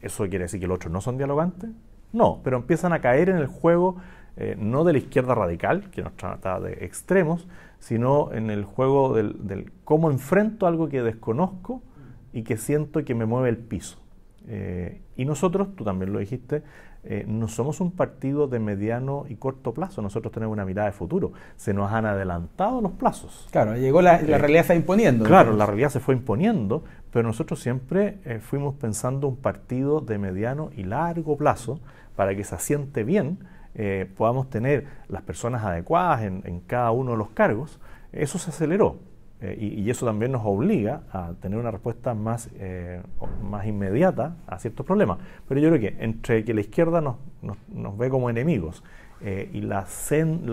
¿Eso 0.00 0.26
quiere 0.28 0.44
decir 0.44 0.58
que 0.58 0.66
los 0.66 0.76
otros 0.76 0.90
no 0.90 1.02
son 1.02 1.18
dialogantes? 1.18 1.68
No, 2.12 2.40
pero 2.42 2.56
empiezan 2.56 2.94
a 2.94 3.00
caer 3.00 3.28
en 3.28 3.36
el 3.36 3.46
juego 3.46 3.96
eh, 4.42 4.56
no 4.58 4.84
de 4.84 4.94
la 4.94 4.98
izquierda 4.98 5.34
radical, 5.34 5.90
que 5.90 6.02
nos 6.02 6.16
trata 6.16 6.58
de 6.60 6.72
extremos, 6.86 7.46
sino 7.78 8.32
en 8.32 8.48
el 8.48 8.64
juego 8.64 9.12
del, 9.12 9.70
cómo 9.84 10.10
enfrento 10.10 10.66
algo 10.66 10.88
que 10.88 11.02
desconozco 11.02 11.82
y 12.32 12.42
que 12.42 12.56
siento 12.56 13.04
que 13.04 13.14
me 13.14 13.26
mueve 13.26 13.50
el 13.50 13.58
piso. 13.58 13.98
Eh, 14.48 15.02
y 15.14 15.26
nosotros, 15.26 15.76
tú 15.76 15.84
también 15.84 16.14
lo 16.14 16.20
dijiste, 16.20 16.62
eh, 17.04 17.26
no 17.28 17.48
somos 17.48 17.82
un 17.82 17.92
partido 17.92 18.48
de 18.48 18.60
mediano 18.60 19.26
y 19.28 19.34
corto 19.34 19.74
plazo, 19.74 20.00
nosotros 20.00 20.32
tenemos 20.32 20.54
una 20.54 20.64
mirada 20.64 20.86
de 20.88 20.92
futuro. 20.92 21.32
Se 21.56 21.74
nos 21.74 21.92
han 21.92 22.06
adelantado 22.06 22.80
los 22.80 22.92
plazos. 22.92 23.46
Claro, 23.50 23.76
llegó 23.76 24.00
la, 24.00 24.22
la 24.22 24.38
realidad 24.38 24.64
se 24.64 24.74
imponiendo. 24.74 25.26
Claro, 25.26 25.54
la 25.54 25.66
realidad 25.66 25.90
se 25.90 26.00
fue 26.00 26.14
imponiendo, 26.14 26.82
pero 27.12 27.28
nosotros 27.28 27.60
siempre 27.60 28.40
fuimos 28.40 28.74
pensando 28.76 29.28
un 29.28 29.36
partido 29.36 30.00
de 30.00 30.16
mediano 30.16 30.70
y 30.74 30.84
largo 30.84 31.36
plazo 31.36 31.78
para 32.16 32.34
que 32.34 32.44
se 32.44 32.54
asiente 32.54 33.04
bien, 33.04 33.38
eh, 33.74 34.10
podamos 34.16 34.50
tener 34.50 34.86
las 35.08 35.22
personas 35.22 35.64
adecuadas 35.64 36.22
en, 36.22 36.60
cada 36.66 36.90
uno 36.90 37.12
de 37.12 37.16
los 37.18 37.30
cargos, 37.30 37.78
eso 38.12 38.38
se 38.38 38.50
aceleró. 38.50 38.98
Eh, 39.40 39.56
y, 39.58 39.88
eso 39.88 40.04
también 40.04 40.32
nos 40.32 40.42
obliga 40.44 41.02
a 41.12 41.32
tener 41.40 41.58
una 41.58 41.70
respuesta 41.70 42.12
más, 42.12 42.50
eh, 42.56 43.00
más 43.42 43.66
inmediata 43.66 44.36
a 44.46 44.58
ciertos 44.58 44.84
problemas. 44.84 45.18
Pero 45.48 45.60
yo 45.60 45.70
creo 45.70 45.80
que 45.80 46.04
entre 46.04 46.44
que 46.44 46.52
la 46.52 46.60
izquierda 46.60 47.00
nos, 47.00 47.16
nos, 47.40 47.96
ve 47.96 48.10
como 48.10 48.28
enemigos 48.28 48.82
y 49.22 49.60
la, 49.60 49.86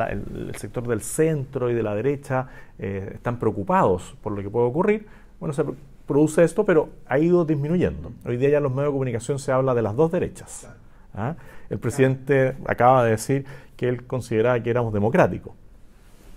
el, 0.09 0.51
sector 0.55 0.87
del 0.87 1.01
centro 1.01 1.69
y 1.69 1.73
de 1.73 1.83
la 1.83 1.95
derecha 1.95 2.47
están 2.77 3.39
preocupados 3.39 4.17
por 4.21 4.33
lo 4.33 4.41
que 4.41 4.49
puede 4.49 4.67
ocurrir, 4.67 5.07
bueno, 5.39 5.53
se 5.53 5.63
produce 6.05 6.43
esto, 6.43 6.65
pero 6.65 6.89
ha 7.07 7.19
ido 7.19 7.45
disminuyendo. 7.45 8.11
Hoy 8.25 8.37
día 8.37 8.49
ya 8.49 8.57
en 8.57 8.63
los 8.63 8.71
medios 8.71 8.87
de 8.87 8.93
comunicación 8.93 9.39
se 9.39 9.51
habla 9.51 9.75
de 9.75 9.81
las 9.81 9.95
dos 9.95 10.11
derechas. 10.11 10.67
¿Ah? 11.17 11.35
El 11.69 11.79
presidente 11.79 12.55
acaba 12.65 13.03
de 13.03 13.11
decir 13.11 13.45
que 13.75 13.89
él 13.89 14.05
consideraba 14.05 14.59
que 14.61 14.69
éramos 14.69 14.93
democráticos. 14.93 15.53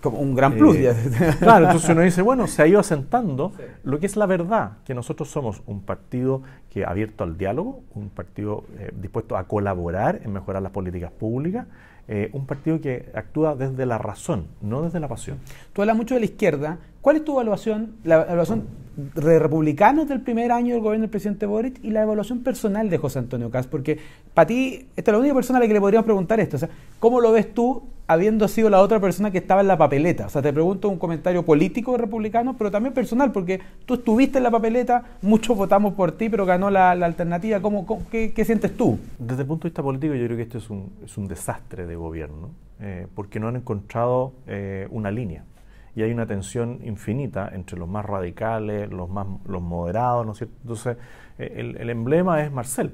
Como 0.01 0.19
un 0.19 0.33
gran 0.33 0.53
plus. 0.53 0.75
Eh, 0.77 0.95
claro, 1.39 1.65
entonces 1.65 1.89
uno 1.91 2.01
dice, 2.01 2.21
bueno, 2.23 2.47
se 2.47 2.63
ha 2.63 2.67
ido 2.67 2.79
asentando 2.79 3.53
lo 3.83 3.99
que 3.99 4.07
es 4.07 4.15
la 4.15 4.25
verdad, 4.25 4.79
que 4.83 4.95
nosotros 4.95 5.29
somos 5.29 5.61
un 5.67 5.81
partido 5.81 6.41
que 6.71 6.83
abierto 6.85 7.23
al 7.23 7.37
diálogo, 7.37 7.83
un 7.93 8.09
partido 8.09 8.63
eh, 8.79 8.91
dispuesto 8.99 9.37
a 9.37 9.43
colaborar 9.43 10.21
en 10.23 10.33
mejorar 10.33 10.63
las 10.63 10.71
políticas 10.71 11.11
públicas, 11.11 11.67
eh, 12.13 12.29
un 12.33 12.45
partido 12.45 12.81
que 12.81 13.09
actúa 13.15 13.55
desde 13.55 13.85
la 13.85 13.97
razón, 13.97 14.47
no 14.61 14.81
desde 14.81 14.99
la 14.99 15.07
pasión. 15.07 15.37
Tú 15.71 15.81
hablas 15.81 15.95
mucho 15.95 16.15
de 16.15 16.19
la 16.19 16.25
izquierda. 16.25 16.77
¿Cuál 16.99 17.15
es 17.15 17.23
tu 17.23 17.31
evaluación, 17.31 17.93
la 18.03 18.23
evaluación 18.23 18.65
de 18.97 19.39
republicanos 19.39 20.09
del 20.09 20.19
primer 20.19 20.51
año 20.51 20.73
del 20.73 20.83
gobierno 20.83 21.03
del 21.03 21.09
presidente 21.09 21.45
Boric 21.45 21.81
y 21.81 21.91
la 21.91 22.01
evaluación 22.01 22.43
personal 22.43 22.89
de 22.89 22.97
José 22.97 23.19
Antonio 23.19 23.49
Cas? 23.49 23.65
Porque 23.65 23.97
para 24.33 24.45
ti, 24.45 24.89
esta 24.97 25.11
es 25.11 25.13
la 25.13 25.19
única 25.19 25.33
persona 25.33 25.59
a 25.59 25.61
la 25.61 25.67
que 25.67 25.73
le 25.73 25.79
podríamos 25.79 26.03
preguntar 26.03 26.41
esto. 26.41 26.57
O 26.57 26.59
sea, 26.59 26.67
¿cómo 26.99 27.21
lo 27.21 27.31
ves 27.31 27.53
tú 27.53 27.81
habiendo 28.11 28.47
sido 28.47 28.69
la 28.69 28.79
otra 28.79 28.99
persona 28.99 29.31
que 29.31 29.37
estaba 29.37 29.61
en 29.61 29.67
la 29.67 29.77
papeleta? 29.77 30.27
O 30.27 30.29
sea, 30.29 30.41
te 30.41 30.53
pregunto 30.53 30.89
un 30.89 30.97
comentario 30.97 31.43
político 31.43 31.97
republicano, 31.97 32.55
pero 32.57 32.71
también 32.71 32.93
personal, 32.93 33.31
porque 33.31 33.59
tú 33.85 33.95
estuviste 33.95 34.37
en 34.37 34.43
la 34.43 34.51
papeleta, 34.51 35.03
muchos 35.21 35.57
votamos 35.57 35.93
por 35.93 36.11
ti, 36.11 36.29
pero 36.29 36.45
ganó 36.45 36.69
la, 36.69 36.91
alternativa. 36.91 37.61
¿Cómo, 37.61 37.85
qué, 38.09 38.33
sientes 38.45 38.75
tú? 38.75 38.99
Desde 39.19 39.41
el 39.41 39.47
punto 39.47 39.63
de 39.63 39.69
vista 39.69 39.83
político, 39.83 40.13
yo 40.15 40.25
creo 40.25 40.37
que 40.37 40.43
esto 40.43 40.57
es 40.57 40.69
un, 40.69 40.91
es 41.03 41.17
un 41.17 41.27
desastre 41.27 41.85
de 41.85 41.95
gobierno, 41.95 42.49
eh, 42.79 43.07
porque 43.15 43.39
no 43.39 43.47
han 43.47 43.57
encontrado 43.57 44.33
eh, 44.47 44.87
una 44.91 45.11
línea 45.11 45.43
y 45.95 46.03
hay 46.03 46.11
una 46.11 46.25
tensión 46.25 46.79
infinita 46.83 47.49
entre 47.53 47.77
los 47.77 47.87
más 47.87 48.05
radicales, 48.05 48.89
los 48.89 49.09
más 49.09 49.27
los 49.45 49.61
moderados, 49.61 50.25
¿no 50.25 50.31
es 50.31 50.37
cierto? 50.37 50.55
Entonces, 50.61 50.97
eh, 51.37 51.75
el, 51.79 51.89
emblema 51.89 52.41
es 52.43 52.51
Marcel, 52.51 52.93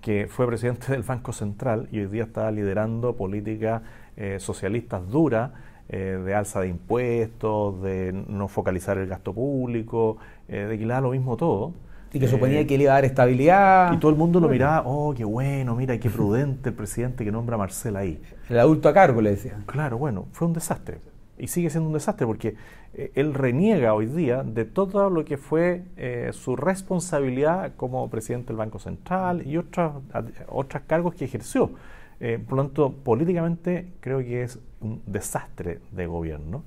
que 0.00 0.26
fue 0.28 0.46
presidente 0.46 0.92
del 0.92 1.02
Banco 1.02 1.32
Central 1.32 1.88
y 1.90 2.00
hoy 2.00 2.06
día 2.06 2.24
está 2.24 2.50
liderando 2.50 3.16
políticas 3.16 3.82
eh, 4.16 4.38
socialistas 4.40 5.08
duras, 5.08 5.50
eh, 5.88 6.20
de 6.24 6.34
alza 6.34 6.60
de 6.60 6.68
impuestos, 6.68 7.82
de 7.82 8.12
no 8.12 8.48
focalizar 8.48 8.98
el 8.98 9.06
gasto 9.06 9.32
público, 9.32 10.18
de 10.48 10.78
que 10.78 10.86
le 10.86 10.92
da 10.92 11.00
lo 11.00 11.10
mismo 11.10 11.36
todo. 11.36 11.72
Y 12.12 12.20
que 12.20 12.28
suponía 12.28 12.64
que 12.64 12.78
le 12.78 12.84
iba 12.84 12.92
a 12.92 12.94
dar 12.96 13.04
estabilidad. 13.04 13.92
Y 13.92 13.96
todo 13.98 14.10
el 14.10 14.16
mundo 14.16 14.38
lo 14.38 14.48
miraba, 14.48 14.82
oh, 14.86 15.12
qué 15.14 15.24
bueno, 15.24 15.74
mira, 15.74 15.98
qué 15.98 16.08
prudente 16.08 16.68
el 16.68 16.74
presidente 16.76 17.24
que 17.24 17.32
nombra 17.32 17.56
a 17.56 17.58
Marcel 17.58 17.96
ahí. 17.96 18.22
El 18.48 18.58
adulto 18.60 18.88
a 18.88 18.94
cargo, 18.94 19.20
le 19.20 19.30
decía. 19.30 19.58
Claro, 19.66 19.98
bueno, 19.98 20.26
fue 20.30 20.46
un 20.46 20.54
desastre 20.54 21.00
y 21.38 21.48
sigue 21.48 21.70
siendo 21.70 21.88
un 21.88 21.94
desastre 21.94 22.26
porque 22.26 22.56
eh, 22.94 23.10
él 23.14 23.34
reniega 23.34 23.94
hoy 23.94 24.06
día 24.06 24.42
de 24.42 24.64
todo 24.64 25.10
lo 25.10 25.24
que 25.24 25.36
fue 25.36 25.82
eh, 25.96 26.30
su 26.32 26.56
responsabilidad 26.56 27.72
como 27.76 28.08
presidente 28.08 28.48
del 28.48 28.56
Banco 28.56 28.78
Central 28.78 29.46
y 29.46 29.56
otros 29.56 30.02
otros 30.48 30.82
cargos 30.86 31.14
que 31.14 31.24
ejerció. 31.24 31.72
Eh, 32.20 32.38
por 32.38 32.56
lo 32.56 32.64
tanto, 32.64 32.92
políticamente 32.92 33.92
creo 34.00 34.18
que 34.20 34.42
es 34.42 34.58
un 34.80 35.02
desastre 35.06 35.80
de 35.90 36.06
gobierno 36.06 36.64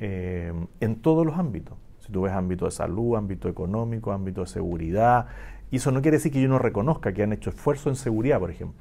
eh, 0.00 0.52
en 0.80 0.96
todos 0.96 1.24
los 1.24 1.38
ámbitos. 1.38 1.76
Si 2.00 2.12
tú 2.12 2.22
ves 2.22 2.32
ámbito 2.32 2.64
de 2.64 2.70
salud, 2.70 3.16
ámbito 3.16 3.48
económico, 3.48 4.12
ámbito 4.12 4.42
de 4.42 4.46
seguridad, 4.46 5.26
y 5.70 5.76
eso 5.76 5.90
no 5.90 6.00
quiere 6.00 6.16
decir 6.16 6.32
que 6.32 6.40
yo 6.40 6.48
no 6.48 6.58
reconozca 6.58 7.12
que 7.12 7.22
han 7.22 7.32
hecho 7.32 7.50
esfuerzo 7.50 7.90
en 7.90 7.96
seguridad, 7.96 8.38
por 8.38 8.50
ejemplo. 8.50 8.80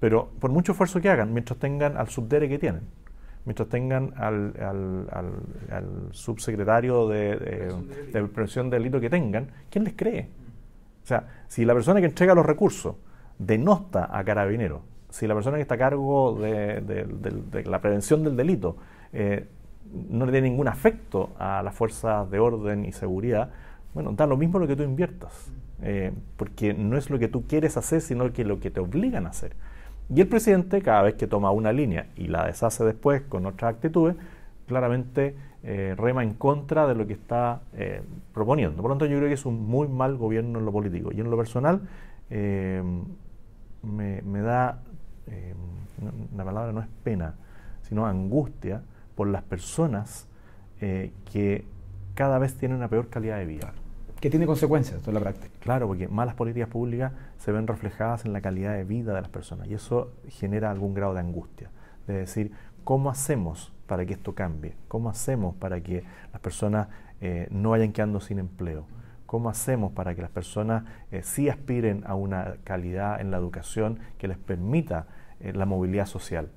Pero 0.00 0.28
por 0.40 0.50
mucho 0.50 0.72
esfuerzo 0.72 1.00
que 1.00 1.08
hagan, 1.08 1.32
mientras 1.32 1.58
tengan 1.58 1.96
al 1.96 2.08
subdere 2.08 2.48
que 2.48 2.58
tienen, 2.58 2.82
mientras 3.44 3.68
tengan 3.68 4.12
al, 4.16 4.54
al, 5.70 6.08
subsecretario 6.10 7.08
de, 7.08 7.36
de, 8.12 8.24
prevención 8.24 8.70
de 8.70 8.78
delito 8.78 9.00
que 9.00 9.10
tengan, 9.10 9.48
¿quién 9.70 9.84
les 9.84 9.94
cree? 9.94 10.28
O 11.02 11.06
sea, 11.06 11.44
si 11.48 11.64
la 11.64 11.74
persona 11.74 12.00
que 12.00 12.06
entrega 12.06 12.34
los 12.34 12.44
recursos 12.44 12.96
denosta 13.38 14.08
a 14.10 14.24
carabineros, 14.24 14.80
si 15.14 15.28
la 15.28 15.34
persona 15.34 15.58
que 15.58 15.62
está 15.62 15.76
a 15.76 15.78
cargo 15.78 16.36
de, 16.40 17.62
la 17.66 17.80
prevención 17.80 18.24
del 18.24 18.36
delito 18.36 18.76
eh, 19.12 19.46
no 20.10 20.26
le 20.26 20.32
tiene 20.32 20.50
ningún 20.50 20.66
afecto 20.66 21.30
a 21.38 21.62
las 21.62 21.72
fuerzas 21.72 22.28
de 22.32 22.40
orden 22.40 22.84
y 22.84 22.90
seguridad, 22.90 23.50
bueno, 23.94 24.10
da 24.10 24.26
lo 24.26 24.36
mismo 24.36 24.58
lo 24.58 24.66
que 24.66 24.74
tú 24.74 24.82
inviertas, 24.82 25.52
eh, 25.82 26.10
porque 26.36 26.74
no 26.74 26.98
es 26.98 27.10
lo 27.10 27.20
que 27.20 27.28
tú 27.28 27.46
quieres 27.46 27.76
hacer, 27.76 28.00
sino 28.00 28.32
que 28.32 28.44
lo 28.44 28.58
que 28.58 28.72
te 28.72 28.80
obligan 28.80 29.26
a 29.26 29.28
hacer. 29.28 29.52
Y 30.12 30.20
el 30.20 30.26
presidente, 30.26 30.82
cada 30.82 31.02
vez 31.02 31.14
que 31.14 31.28
toma 31.28 31.52
una 31.52 31.72
línea 31.72 32.08
y 32.16 32.26
la 32.26 32.44
deshace 32.44 32.82
después 32.82 33.22
con 33.22 33.46
otras 33.46 33.72
actitudes, 33.72 34.16
claramente 34.66 35.36
eh, 35.62 35.94
rema 35.96 36.24
en 36.24 36.34
contra 36.34 36.88
de 36.88 36.96
lo 36.96 37.06
que 37.06 37.12
está 37.12 37.60
proponiendo. 38.32 38.82
Por 38.82 38.90
lo 38.90 38.96
tanto, 38.96 39.06
yo 39.06 39.16
creo 39.18 39.28
que 39.28 39.34
es 39.34 39.46
un 39.46 39.64
muy 39.64 39.86
mal 39.86 40.16
gobierno 40.16 40.58
en 40.58 40.64
lo 40.64 40.72
político. 40.72 41.12
Y 41.12 41.20
en 41.20 41.30
lo 41.30 41.36
personal, 41.36 41.82
me, 43.84 44.40
da, 44.40 44.80
la 46.36 46.44
palabra 46.44 46.72
no 46.72 46.80
es 46.80 46.88
pena, 47.02 47.34
sino 47.82 48.06
angustia 48.06 48.82
por 49.14 49.28
las 49.28 49.42
personas 49.42 50.26
eh, 50.80 51.12
que 51.32 51.64
cada 52.14 52.38
vez 52.38 52.54
tienen 52.54 52.78
una 52.78 52.88
peor 52.88 53.08
calidad 53.08 53.38
de 53.38 53.46
vida. 53.46 53.72
Que 54.20 54.30
tiene 54.30 54.46
consecuencias 54.46 55.06
en 55.06 55.14
la 55.14 55.20
práctica. 55.20 55.52
Claro, 55.60 55.86
porque 55.86 56.08
malas 56.08 56.34
políticas 56.34 56.68
públicas 56.68 57.12
se 57.38 57.52
ven 57.52 57.66
reflejadas 57.66 58.24
en 58.24 58.32
la 58.32 58.40
calidad 58.40 58.74
de 58.74 58.84
vida 58.84 59.14
de 59.14 59.20
las 59.20 59.30
personas 59.30 59.68
y 59.68 59.74
eso 59.74 60.12
genera 60.28 60.70
algún 60.70 60.94
grado 60.94 61.14
de 61.14 61.20
angustia. 61.20 61.70
De 62.06 62.14
decir, 62.14 62.52
¿cómo 62.84 63.10
hacemos 63.10 63.72
para 63.86 64.06
que 64.06 64.14
esto 64.14 64.34
cambie? 64.34 64.76
¿Cómo 64.88 65.10
hacemos 65.10 65.54
para 65.56 65.80
que 65.80 66.04
las 66.32 66.40
personas 66.40 66.88
eh, 67.20 67.48
no 67.50 67.70
vayan 67.70 67.92
quedando 67.92 68.20
sin 68.20 68.38
empleo? 68.38 68.86
¿Cómo 69.26 69.48
hacemos 69.48 69.92
para 69.92 70.14
que 70.14 70.22
las 70.22 70.30
personas 70.30 70.84
eh, 71.10 71.22
sí 71.22 71.48
aspiren 71.48 72.04
a 72.06 72.14
una 72.14 72.56
calidad 72.64 73.20
en 73.20 73.30
la 73.30 73.36
educación 73.36 73.98
que 74.18 74.28
les 74.28 74.38
permita 74.38 75.06
la 75.40 75.66
movilidad 75.66 76.06
social? 76.06 76.50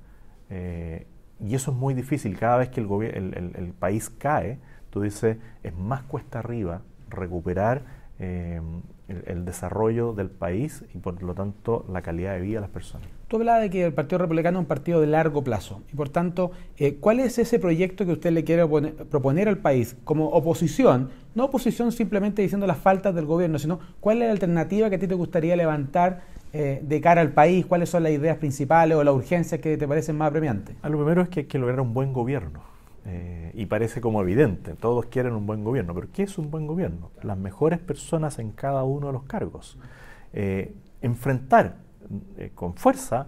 Y 1.40 1.54
eso 1.54 1.70
es 1.70 1.76
muy 1.76 1.94
difícil. 1.94 2.36
Cada 2.38 2.58
vez 2.58 2.68
que 2.70 2.80
el, 2.80 3.74
país 3.78 4.10
cae, 4.10 4.58
tú 4.90 5.02
dices, 5.02 5.36
es 5.62 5.76
más 5.76 6.02
cuesta 6.02 6.40
arriba 6.40 6.82
recuperar 7.08 7.82
eh, 8.18 8.60
el, 9.08 9.44
desarrollo 9.44 10.12
del 10.12 10.30
país 10.30 10.84
y 10.94 10.98
por 10.98 11.22
lo 11.22 11.34
tanto 11.34 11.86
la 11.88 12.02
calidad 12.02 12.34
de 12.34 12.40
vida 12.40 12.56
de 12.56 12.62
las 12.62 12.70
personas. 12.70 13.08
Tú 13.28 13.36
hablabas 13.36 13.60
de 13.60 13.68
que 13.68 13.84
el 13.84 13.92
Partido 13.92 14.18
Republicano 14.20 14.58
es 14.58 14.62
un 14.62 14.66
partido 14.66 15.02
de 15.02 15.06
largo 15.06 15.44
plazo 15.44 15.82
y 15.92 15.96
por 15.96 16.08
tanto, 16.08 16.50
eh, 16.78 16.96
¿cuál 16.98 17.20
es 17.20 17.38
ese 17.38 17.58
proyecto 17.58 18.06
que 18.06 18.12
usted 18.12 18.30
le 18.30 18.42
quiere 18.42 18.66
proponer 19.10 19.48
al 19.48 19.58
país 19.58 19.96
como 20.04 20.28
oposición? 20.28 21.10
No 21.34 21.44
oposición 21.44 21.92
simplemente 21.92 22.40
diciendo 22.40 22.66
las 22.66 22.78
faltas 22.78 23.14
del 23.14 23.26
gobierno, 23.26 23.58
sino 23.58 23.80
cuál 24.00 24.22
es 24.22 24.28
la 24.28 24.32
alternativa 24.32 24.88
que 24.88 24.96
a 24.96 24.98
ti 24.98 25.06
te 25.06 25.14
gustaría 25.14 25.56
levantar 25.56 26.22
eh, 26.54 26.80
de 26.82 27.00
cara 27.02 27.20
al 27.20 27.32
país? 27.32 27.66
¿Cuáles 27.66 27.90
son 27.90 28.02
las 28.04 28.12
ideas 28.12 28.38
principales 28.38 28.96
o 28.96 29.04
las 29.04 29.14
urgencias 29.14 29.60
que 29.60 29.76
te 29.76 29.86
parecen 29.86 30.16
más 30.16 30.28
apremiantes? 30.28 30.76
lo 30.82 30.96
primero 30.96 31.20
es 31.20 31.28
que 31.28 31.40
hay 31.40 31.46
que 31.46 31.58
lograr 31.58 31.82
un 31.82 31.92
buen 31.92 32.14
gobierno. 32.14 32.62
Eh, 33.04 33.52
y 33.54 33.66
parece 33.66 34.00
como 34.00 34.22
evidente, 34.22 34.72
todos 34.74 35.06
quieren 35.06 35.34
un 35.34 35.46
buen 35.46 35.64
gobierno, 35.64 35.94
pero 35.94 36.08
¿qué 36.12 36.22
es 36.22 36.38
un 36.38 36.50
buen 36.50 36.66
gobierno? 36.66 37.10
Las 37.22 37.36
mejores 37.36 37.78
personas 37.78 38.38
en 38.38 38.52
cada 38.52 38.84
uno 38.84 39.08
de 39.08 39.12
los 39.12 39.24
cargos. 39.24 39.78
Eh, 42.36 42.52
con 42.54 42.74
fuerza 42.74 43.26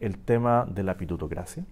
el 0.00 0.18
tema 0.18 0.66
de 0.68 0.82
la 0.82 0.96
pitutocracia, 0.96 1.64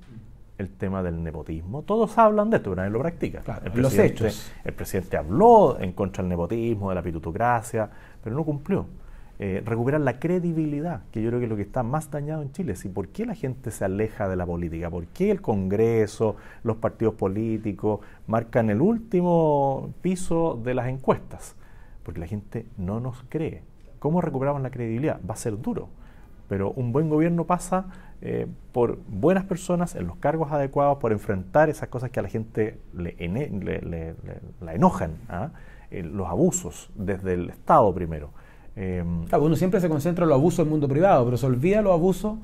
el 0.58 0.70
tema 0.70 1.02
del 1.02 1.22
nepotismo. 1.22 1.82
Todos 1.82 2.16
hablan 2.18 2.50
de 2.50 2.56
esto, 2.56 2.70
pero 2.70 2.76
nadie 2.76 2.90
lo 2.90 3.00
practica. 3.00 3.42
el 3.62 3.82
los 3.82 3.96
hechos. 3.98 4.52
El 4.64 4.72
presidente 4.72 5.16
habló 5.16 5.78
en 5.78 5.92
contra 5.92 6.22
del 6.22 6.30
nepotismo, 6.30 6.88
de 6.88 6.94
la 6.94 7.02
pitutocracia, 7.02 7.88
pero 8.22 8.34
no 8.34 8.44
cumplió. 8.44 8.86
Eh, 9.38 9.62
recuperar 9.66 10.00
la 10.00 10.18
credibilidad, 10.18 11.02
que 11.12 11.20
yo 11.20 11.28
creo 11.28 11.40
que 11.40 11.44
es 11.44 11.50
lo 11.50 11.56
que 11.56 11.62
está 11.62 11.82
más 11.82 12.10
dañado 12.10 12.40
en 12.40 12.52
Chile. 12.52 12.74
¿Y 12.82 12.88
¿Por 12.88 13.08
qué 13.08 13.26
la 13.26 13.34
gente 13.34 13.70
se 13.70 13.84
aleja 13.84 14.28
de 14.28 14.36
la 14.36 14.46
política? 14.46 14.88
¿Por 14.88 15.06
qué 15.08 15.30
el 15.30 15.42
Congreso, 15.42 16.36
los 16.62 16.78
partidos 16.78 17.14
políticos 17.14 18.00
marcan 18.26 18.70
el 18.70 18.80
último 18.80 19.92
piso 20.00 20.58
de 20.64 20.72
las 20.72 20.88
encuestas? 20.88 21.54
Porque 22.02 22.18
la 22.18 22.26
gente 22.26 22.64
no 22.78 22.98
nos 22.98 23.24
cree. 23.28 23.62
¿Cómo 23.98 24.22
recuperamos 24.22 24.62
la 24.62 24.70
credibilidad? 24.70 25.20
Va 25.28 25.34
a 25.34 25.36
ser 25.36 25.60
duro, 25.60 25.90
pero 26.48 26.72
un 26.72 26.92
buen 26.92 27.08
gobierno 27.08 27.44
pasa 27.44 27.86
eh, 28.22 28.46
por 28.72 28.98
buenas 29.08 29.44
personas 29.44 29.94
en 29.94 30.06
los 30.06 30.16
cargos 30.16 30.52
adecuados, 30.52 30.98
por 30.98 31.12
enfrentar 31.12 31.68
esas 31.68 31.88
cosas 31.88 32.10
que 32.10 32.20
a 32.20 32.22
la 32.22 32.28
gente 32.28 32.78
le, 32.94 34.14
la 34.60 34.74
enojan, 34.74 35.16
¿ah? 35.28 35.50
eh, 35.90 36.02
los 36.02 36.28
abusos 36.28 36.90
desde 36.94 37.34
el 37.34 37.50
Estado 37.50 37.94
primero 37.94 38.30
eh, 38.76 39.02
uno 39.40 39.56
siempre 39.56 39.80
se 39.80 39.88
concentra 39.88 40.24
en 40.24 40.28
los 40.28 40.36
abusos 40.36 40.58
del 40.58 40.68
mundo 40.68 40.86
privado, 40.86 41.24
pero 41.24 41.38
se 41.38 41.46
olvida 41.46 41.80
los 41.80 41.94
abusos 41.94 42.36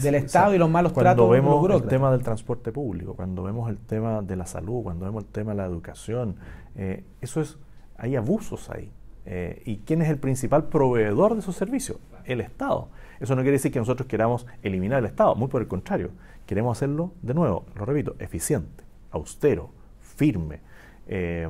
del 0.00 0.14
Estado 0.14 0.54
y 0.54 0.58
los 0.58 0.70
malos 0.70 0.92
cuando 0.92 1.10
tratos. 1.10 1.26
Cuando 1.26 1.60
vemos 1.60 1.82
el 1.82 1.88
tema 1.88 2.12
del 2.12 2.22
transporte 2.22 2.70
público, 2.70 3.14
cuando 3.14 3.42
vemos 3.42 3.68
el 3.68 3.78
tema 3.78 4.22
de 4.22 4.36
la 4.36 4.46
salud, 4.46 4.84
cuando 4.84 5.06
vemos 5.06 5.24
el 5.24 5.30
tema 5.30 5.50
de 5.50 5.56
la 5.56 5.64
educación, 5.64 6.36
eh, 6.76 7.04
eso 7.20 7.40
es, 7.40 7.58
hay 7.96 8.14
abusos 8.14 8.70
ahí. 8.70 8.92
Eh, 9.24 9.62
¿Y 9.64 9.78
quién 9.78 10.02
es 10.02 10.08
el 10.08 10.18
principal 10.18 10.64
proveedor 10.64 11.34
de 11.34 11.40
esos 11.40 11.56
servicios? 11.56 11.98
El 12.24 12.40
Estado. 12.40 12.88
Eso 13.20 13.36
no 13.36 13.42
quiere 13.42 13.56
decir 13.56 13.70
que 13.70 13.78
nosotros 13.78 14.08
queramos 14.08 14.46
eliminar 14.62 14.98
el 14.98 15.06
Estado, 15.06 15.34
muy 15.34 15.48
por 15.48 15.62
el 15.62 15.68
contrario. 15.68 16.10
Queremos 16.46 16.76
hacerlo, 16.76 17.12
de 17.22 17.34
nuevo, 17.34 17.64
lo 17.76 17.84
repito, 17.84 18.16
eficiente, 18.18 18.84
austero, 19.12 19.70
firme. 20.00 20.60
Eh, 21.06 21.48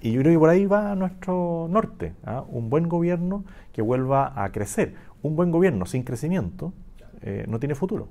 y 0.00 0.12
yo 0.12 0.20
creo 0.20 0.32
que 0.32 0.38
por 0.38 0.48
ahí 0.48 0.66
va 0.66 0.94
nuestro 0.94 1.66
norte, 1.68 2.14
¿ah? 2.24 2.44
un 2.48 2.70
buen 2.70 2.88
gobierno 2.88 3.44
que 3.72 3.82
vuelva 3.82 4.32
a 4.42 4.50
crecer. 4.52 4.94
Un 5.22 5.36
buen 5.36 5.50
gobierno 5.50 5.84
sin 5.84 6.04
crecimiento 6.04 6.72
eh, 7.22 7.44
no 7.48 7.58
tiene 7.58 7.74
futuro. 7.74 8.08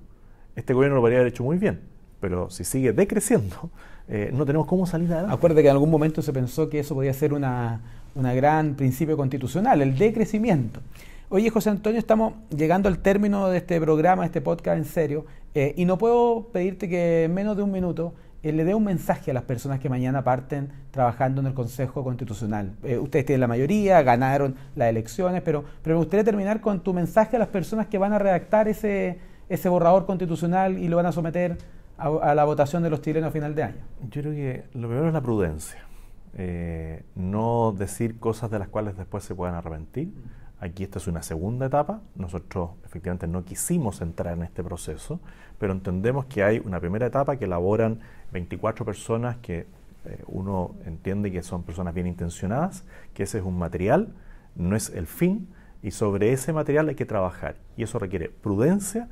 Este 0.56 0.74
gobierno 0.74 0.96
lo 0.96 1.02
podría 1.02 1.20
haber 1.20 1.32
hecho 1.32 1.44
muy 1.44 1.58
bien, 1.58 1.82
pero 2.20 2.50
si 2.50 2.64
sigue 2.64 2.92
decreciendo, 2.92 3.72
no 4.34 4.46
tenemos 4.46 4.68
cómo 4.68 4.86
salir 4.86 5.12
adelante. 5.12 5.36
Acuerde 5.36 5.62
que 5.62 5.70
en 5.70 5.74
algún 5.74 5.90
momento 5.90 6.22
se 6.22 6.34
pensó 6.34 6.70
que 6.70 6.80
eso 6.80 6.96
podía 6.96 7.14
ser 7.14 7.34
una, 7.34 7.82
una 8.20 8.34
gran 8.34 8.76
principio 8.76 9.18
constitucional, 9.18 9.82
el 9.82 9.98
decrecimiento. 9.98 10.82
Oye, 11.30 11.50
José 11.50 11.70
Antonio, 11.70 12.00
estamos 12.00 12.34
llegando 12.56 12.90
al 12.90 13.00
término 13.00 13.50
de 13.50 13.58
este 13.58 13.80
programa, 13.80 14.26
este 14.26 14.42
podcast 14.42 14.78
en 14.78 14.86
serio, 14.86 15.26
eh, 15.54 15.74
y 15.78 15.86
no 15.86 15.98
puedo 15.98 16.50
pedirte 16.52 16.90
que 16.90 17.26
en 17.26 17.34
menos 17.34 17.56
de 17.56 17.64
un 17.64 17.72
minuto 17.72 18.14
eh, 18.44 18.52
le 18.52 18.64
dé 18.64 18.74
un 18.74 18.84
mensaje 18.84 19.32
a 19.32 19.34
las 19.34 19.44
personas 19.44 19.80
que 19.80 19.90
mañana 19.90 20.24
parten 20.24 20.70
trabajando 20.92 21.42
en 21.42 21.48
el 21.48 21.54
Consejo 21.54 22.04
Constitucional. 22.04 22.74
Eh, 22.84 22.98
ustedes 22.98 23.26
tienen 23.26 23.42
la 23.42 23.48
mayoría, 23.48 24.02
ganaron 24.02 24.56
las 24.76 24.90
elecciones, 24.90 25.42
pero, 25.42 25.64
pero 25.82 25.96
me 25.96 26.00
gustaría 26.00 26.24
terminar 26.24 26.62
con 26.62 26.82
tu 26.82 26.94
mensaje 26.94 27.36
a 27.36 27.40
las 27.40 27.50
personas 27.50 27.88
que 27.88 27.98
van 27.98 28.14
a 28.14 28.20
redactar 28.20 28.68
ese, 28.68 29.20
ese 29.50 29.70
borrador 29.70 30.06
constitucional 30.06 30.78
y 30.78 30.88
lo 30.88 30.98
van 30.98 31.06
a 31.06 31.12
someter 31.12 31.58
a, 31.98 32.34
la 32.34 32.46
votación 32.46 32.82
de 32.82 32.90
los 32.90 33.02
chilenos 33.02 33.30
a 33.30 33.32
final 33.32 33.54
de 33.56 33.64
año. 33.64 33.82
Yo 34.10 34.22
creo 34.22 34.34
que 34.34 34.64
lo 34.74 34.88
primero 34.88 35.08
es 35.08 35.14
la 35.14 35.22
prudencia. 35.22 35.89
Eh, 36.36 37.04
no 37.16 37.74
decir 37.78 38.20
cosas 38.20 38.52
de 38.52 38.60
las 38.60 38.68
cuales 38.68 38.98
después 38.98 39.24
se 39.24 39.36
puedan 39.36 39.56
arrepentir. 39.56 40.14
Aquí 40.60 40.84
esta 40.84 41.00
es 41.00 41.08
una 41.08 41.24
segunda 41.24 41.68
etapa. 41.68 42.02
Nosotros 42.16 42.72
efectivamente 42.86 43.28
no 43.28 43.46
quisimos 43.46 44.02
entrar 44.02 44.36
en 44.36 44.44
este 44.44 44.64
proceso, 44.64 45.20
pero 45.58 45.74
entendemos 45.74 46.26
que 46.26 46.44
hay 46.44 46.60
una 46.60 46.80
primera 46.80 47.06
etapa 47.06 47.38
que 47.38 47.46
elaboran 47.46 48.00
24 48.32 48.86
personas 48.86 49.38
que 49.38 49.68
eh, 50.06 50.24
uno 50.28 50.76
entiende 50.86 51.32
que 51.32 51.44
son 51.44 51.64
personas 51.64 51.94
bien 51.94 52.08
intencionadas, 52.08 52.84
que 53.14 53.24
ese 53.24 53.40
es 53.40 53.44
un 53.44 53.58
material, 53.58 54.14
no 54.56 54.76
es 54.76 54.90
el 54.90 55.08
fin, 55.08 55.48
y 55.82 55.92
sobre 55.92 56.34
ese 56.34 56.54
material 56.54 56.90
hay 56.90 56.96
que 56.96 57.06
trabajar. 57.06 57.56
Y 57.78 57.84
eso 57.84 58.00
requiere 58.00 58.30
prudencia, 58.30 59.08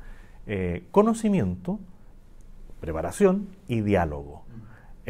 eh, 0.46 0.86
conocimiento, 0.90 1.78
preparación 2.80 3.48
y 3.68 3.80
diálogo. 3.80 4.44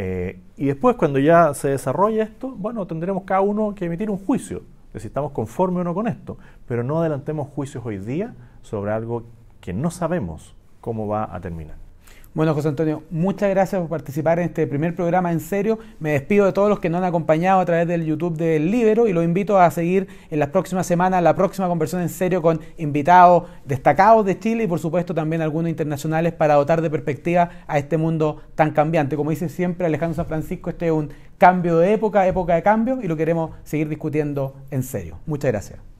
Eh, 0.00 0.38
y 0.56 0.66
después, 0.66 0.94
cuando 0.94 1.18
ya 1.18 1.54
se 1.54 1.70
desarrolla 1.70 2.22
esto, 2.22 2.54
bueno, 2.56 2.86
tendremos 2.86 3.24
cada 3.24 3.40
uno 3.40 3.74
que 3.74 3.86
emitir 3.86 4.10
un 4.10 4.18
juicio 4.24 4.62
de 4.92 5.00
si 5.00 5.08
estamos 5.08 5.32
conformes 5.32 5.80
o 5.80 5.84
no 5.84 5.92
con 5.92 6.06
esto, 6.06 6.38
pero 6.68 6.84
no 6.84 7.00
adelantemos 7.00 7.48
juicios 7.48 7.84
hoy 7.84 7.98
día 7.98 8.32
sobre 8.62 8.92
algo 8.92 9.24
que 9.60 9.72
no 9.72 9.90
sabemos 9.90 10.54
cómo 10.80 11.08
va 11.08 11.34
a 11.34 11.40
terminar. 11.40 11.87
Bueno, 12.34 12.54
José 12.54 12.68
Antonio, 12.68 13.02
muchas 13.10 13.48
gracias 13.50 13.80
por 13.80 13.88
participar 13.88 14.38
en 14.38 14.44
este 14.44 14.66
primer 14.66 14.94
programa 14.94 15.32
en 15.32 15.40
serio. 15.40 15.78
Me 15.98 16.12
despido 16.12 16.44
de 16.44 16.52
todos 16.52 16.68
los 16.68 16.78
que 16.78 16.90
nos 16.90 16.98
han 16.98 17.04
acompañado 17.04 17.58
a 17.58 17.64
través 17.64 17.88
del 17.88 18.04
YouTube 18.04 18.36
del 18.36 18.70
Libero 18.70 19.08
y 19.08 19.12
los 19.12 19.24
invito 19.24 19.58
a 19.58 19.70
seguir 19.70 20.06
en 20.30 20.38
las 20.38 20.50
próximas 20.50 20.86
semanas 20.86 21.22
la 21.22 21.34
próxima 21.34 21.68
conversación 21.68 22.02
en 22.02 22.10
serio 22.10 22.42
con 22.42 22.60
invitados 22.76 23.44
destacados 23.64 24.26
de 24.26 24.38
Chile 24.38 24.64
y 24.64 24.66
por 24.66 24.78
supuesto 24.78 25.14
también 25.14 25.40
algunos 25.40 25.70
internacionales 25.70 26.34
para 26.34 26.54
dotar 26.54 26.82
de 26.82 26.90
perspectiva 26.90 27.50
a 27.66 27.78
este 27.78 27.96
mundo 27.96 28.42
tan 28.54 28.72
cambiante. 28.72 29.16
Como 29.16 29.30
dice 29.30 29.48
siempre 29.48 29.86
Alejandro 29.86 30.14
San 30.14 30.26
Francisco, 30.26 30.70
este 30.70 30.86
es 30.86 30.92
un 30.92 31.10
cambio 31.38 31.78
de 31.78 31.94
época, 31.94 32.26
época 32.26 32.54
de 32.54 32.62
cambio 32.62 32.98
y 33.02 33.08
lo 33.08 33.16
queremos 33.16 33.52
seguir 33.64 33.88
discutiendo 33.88 34.54
en 34.70 34.82
serio. 34.82 35.18
Muchas 35.26 35.50
gracias. 35.50 35.97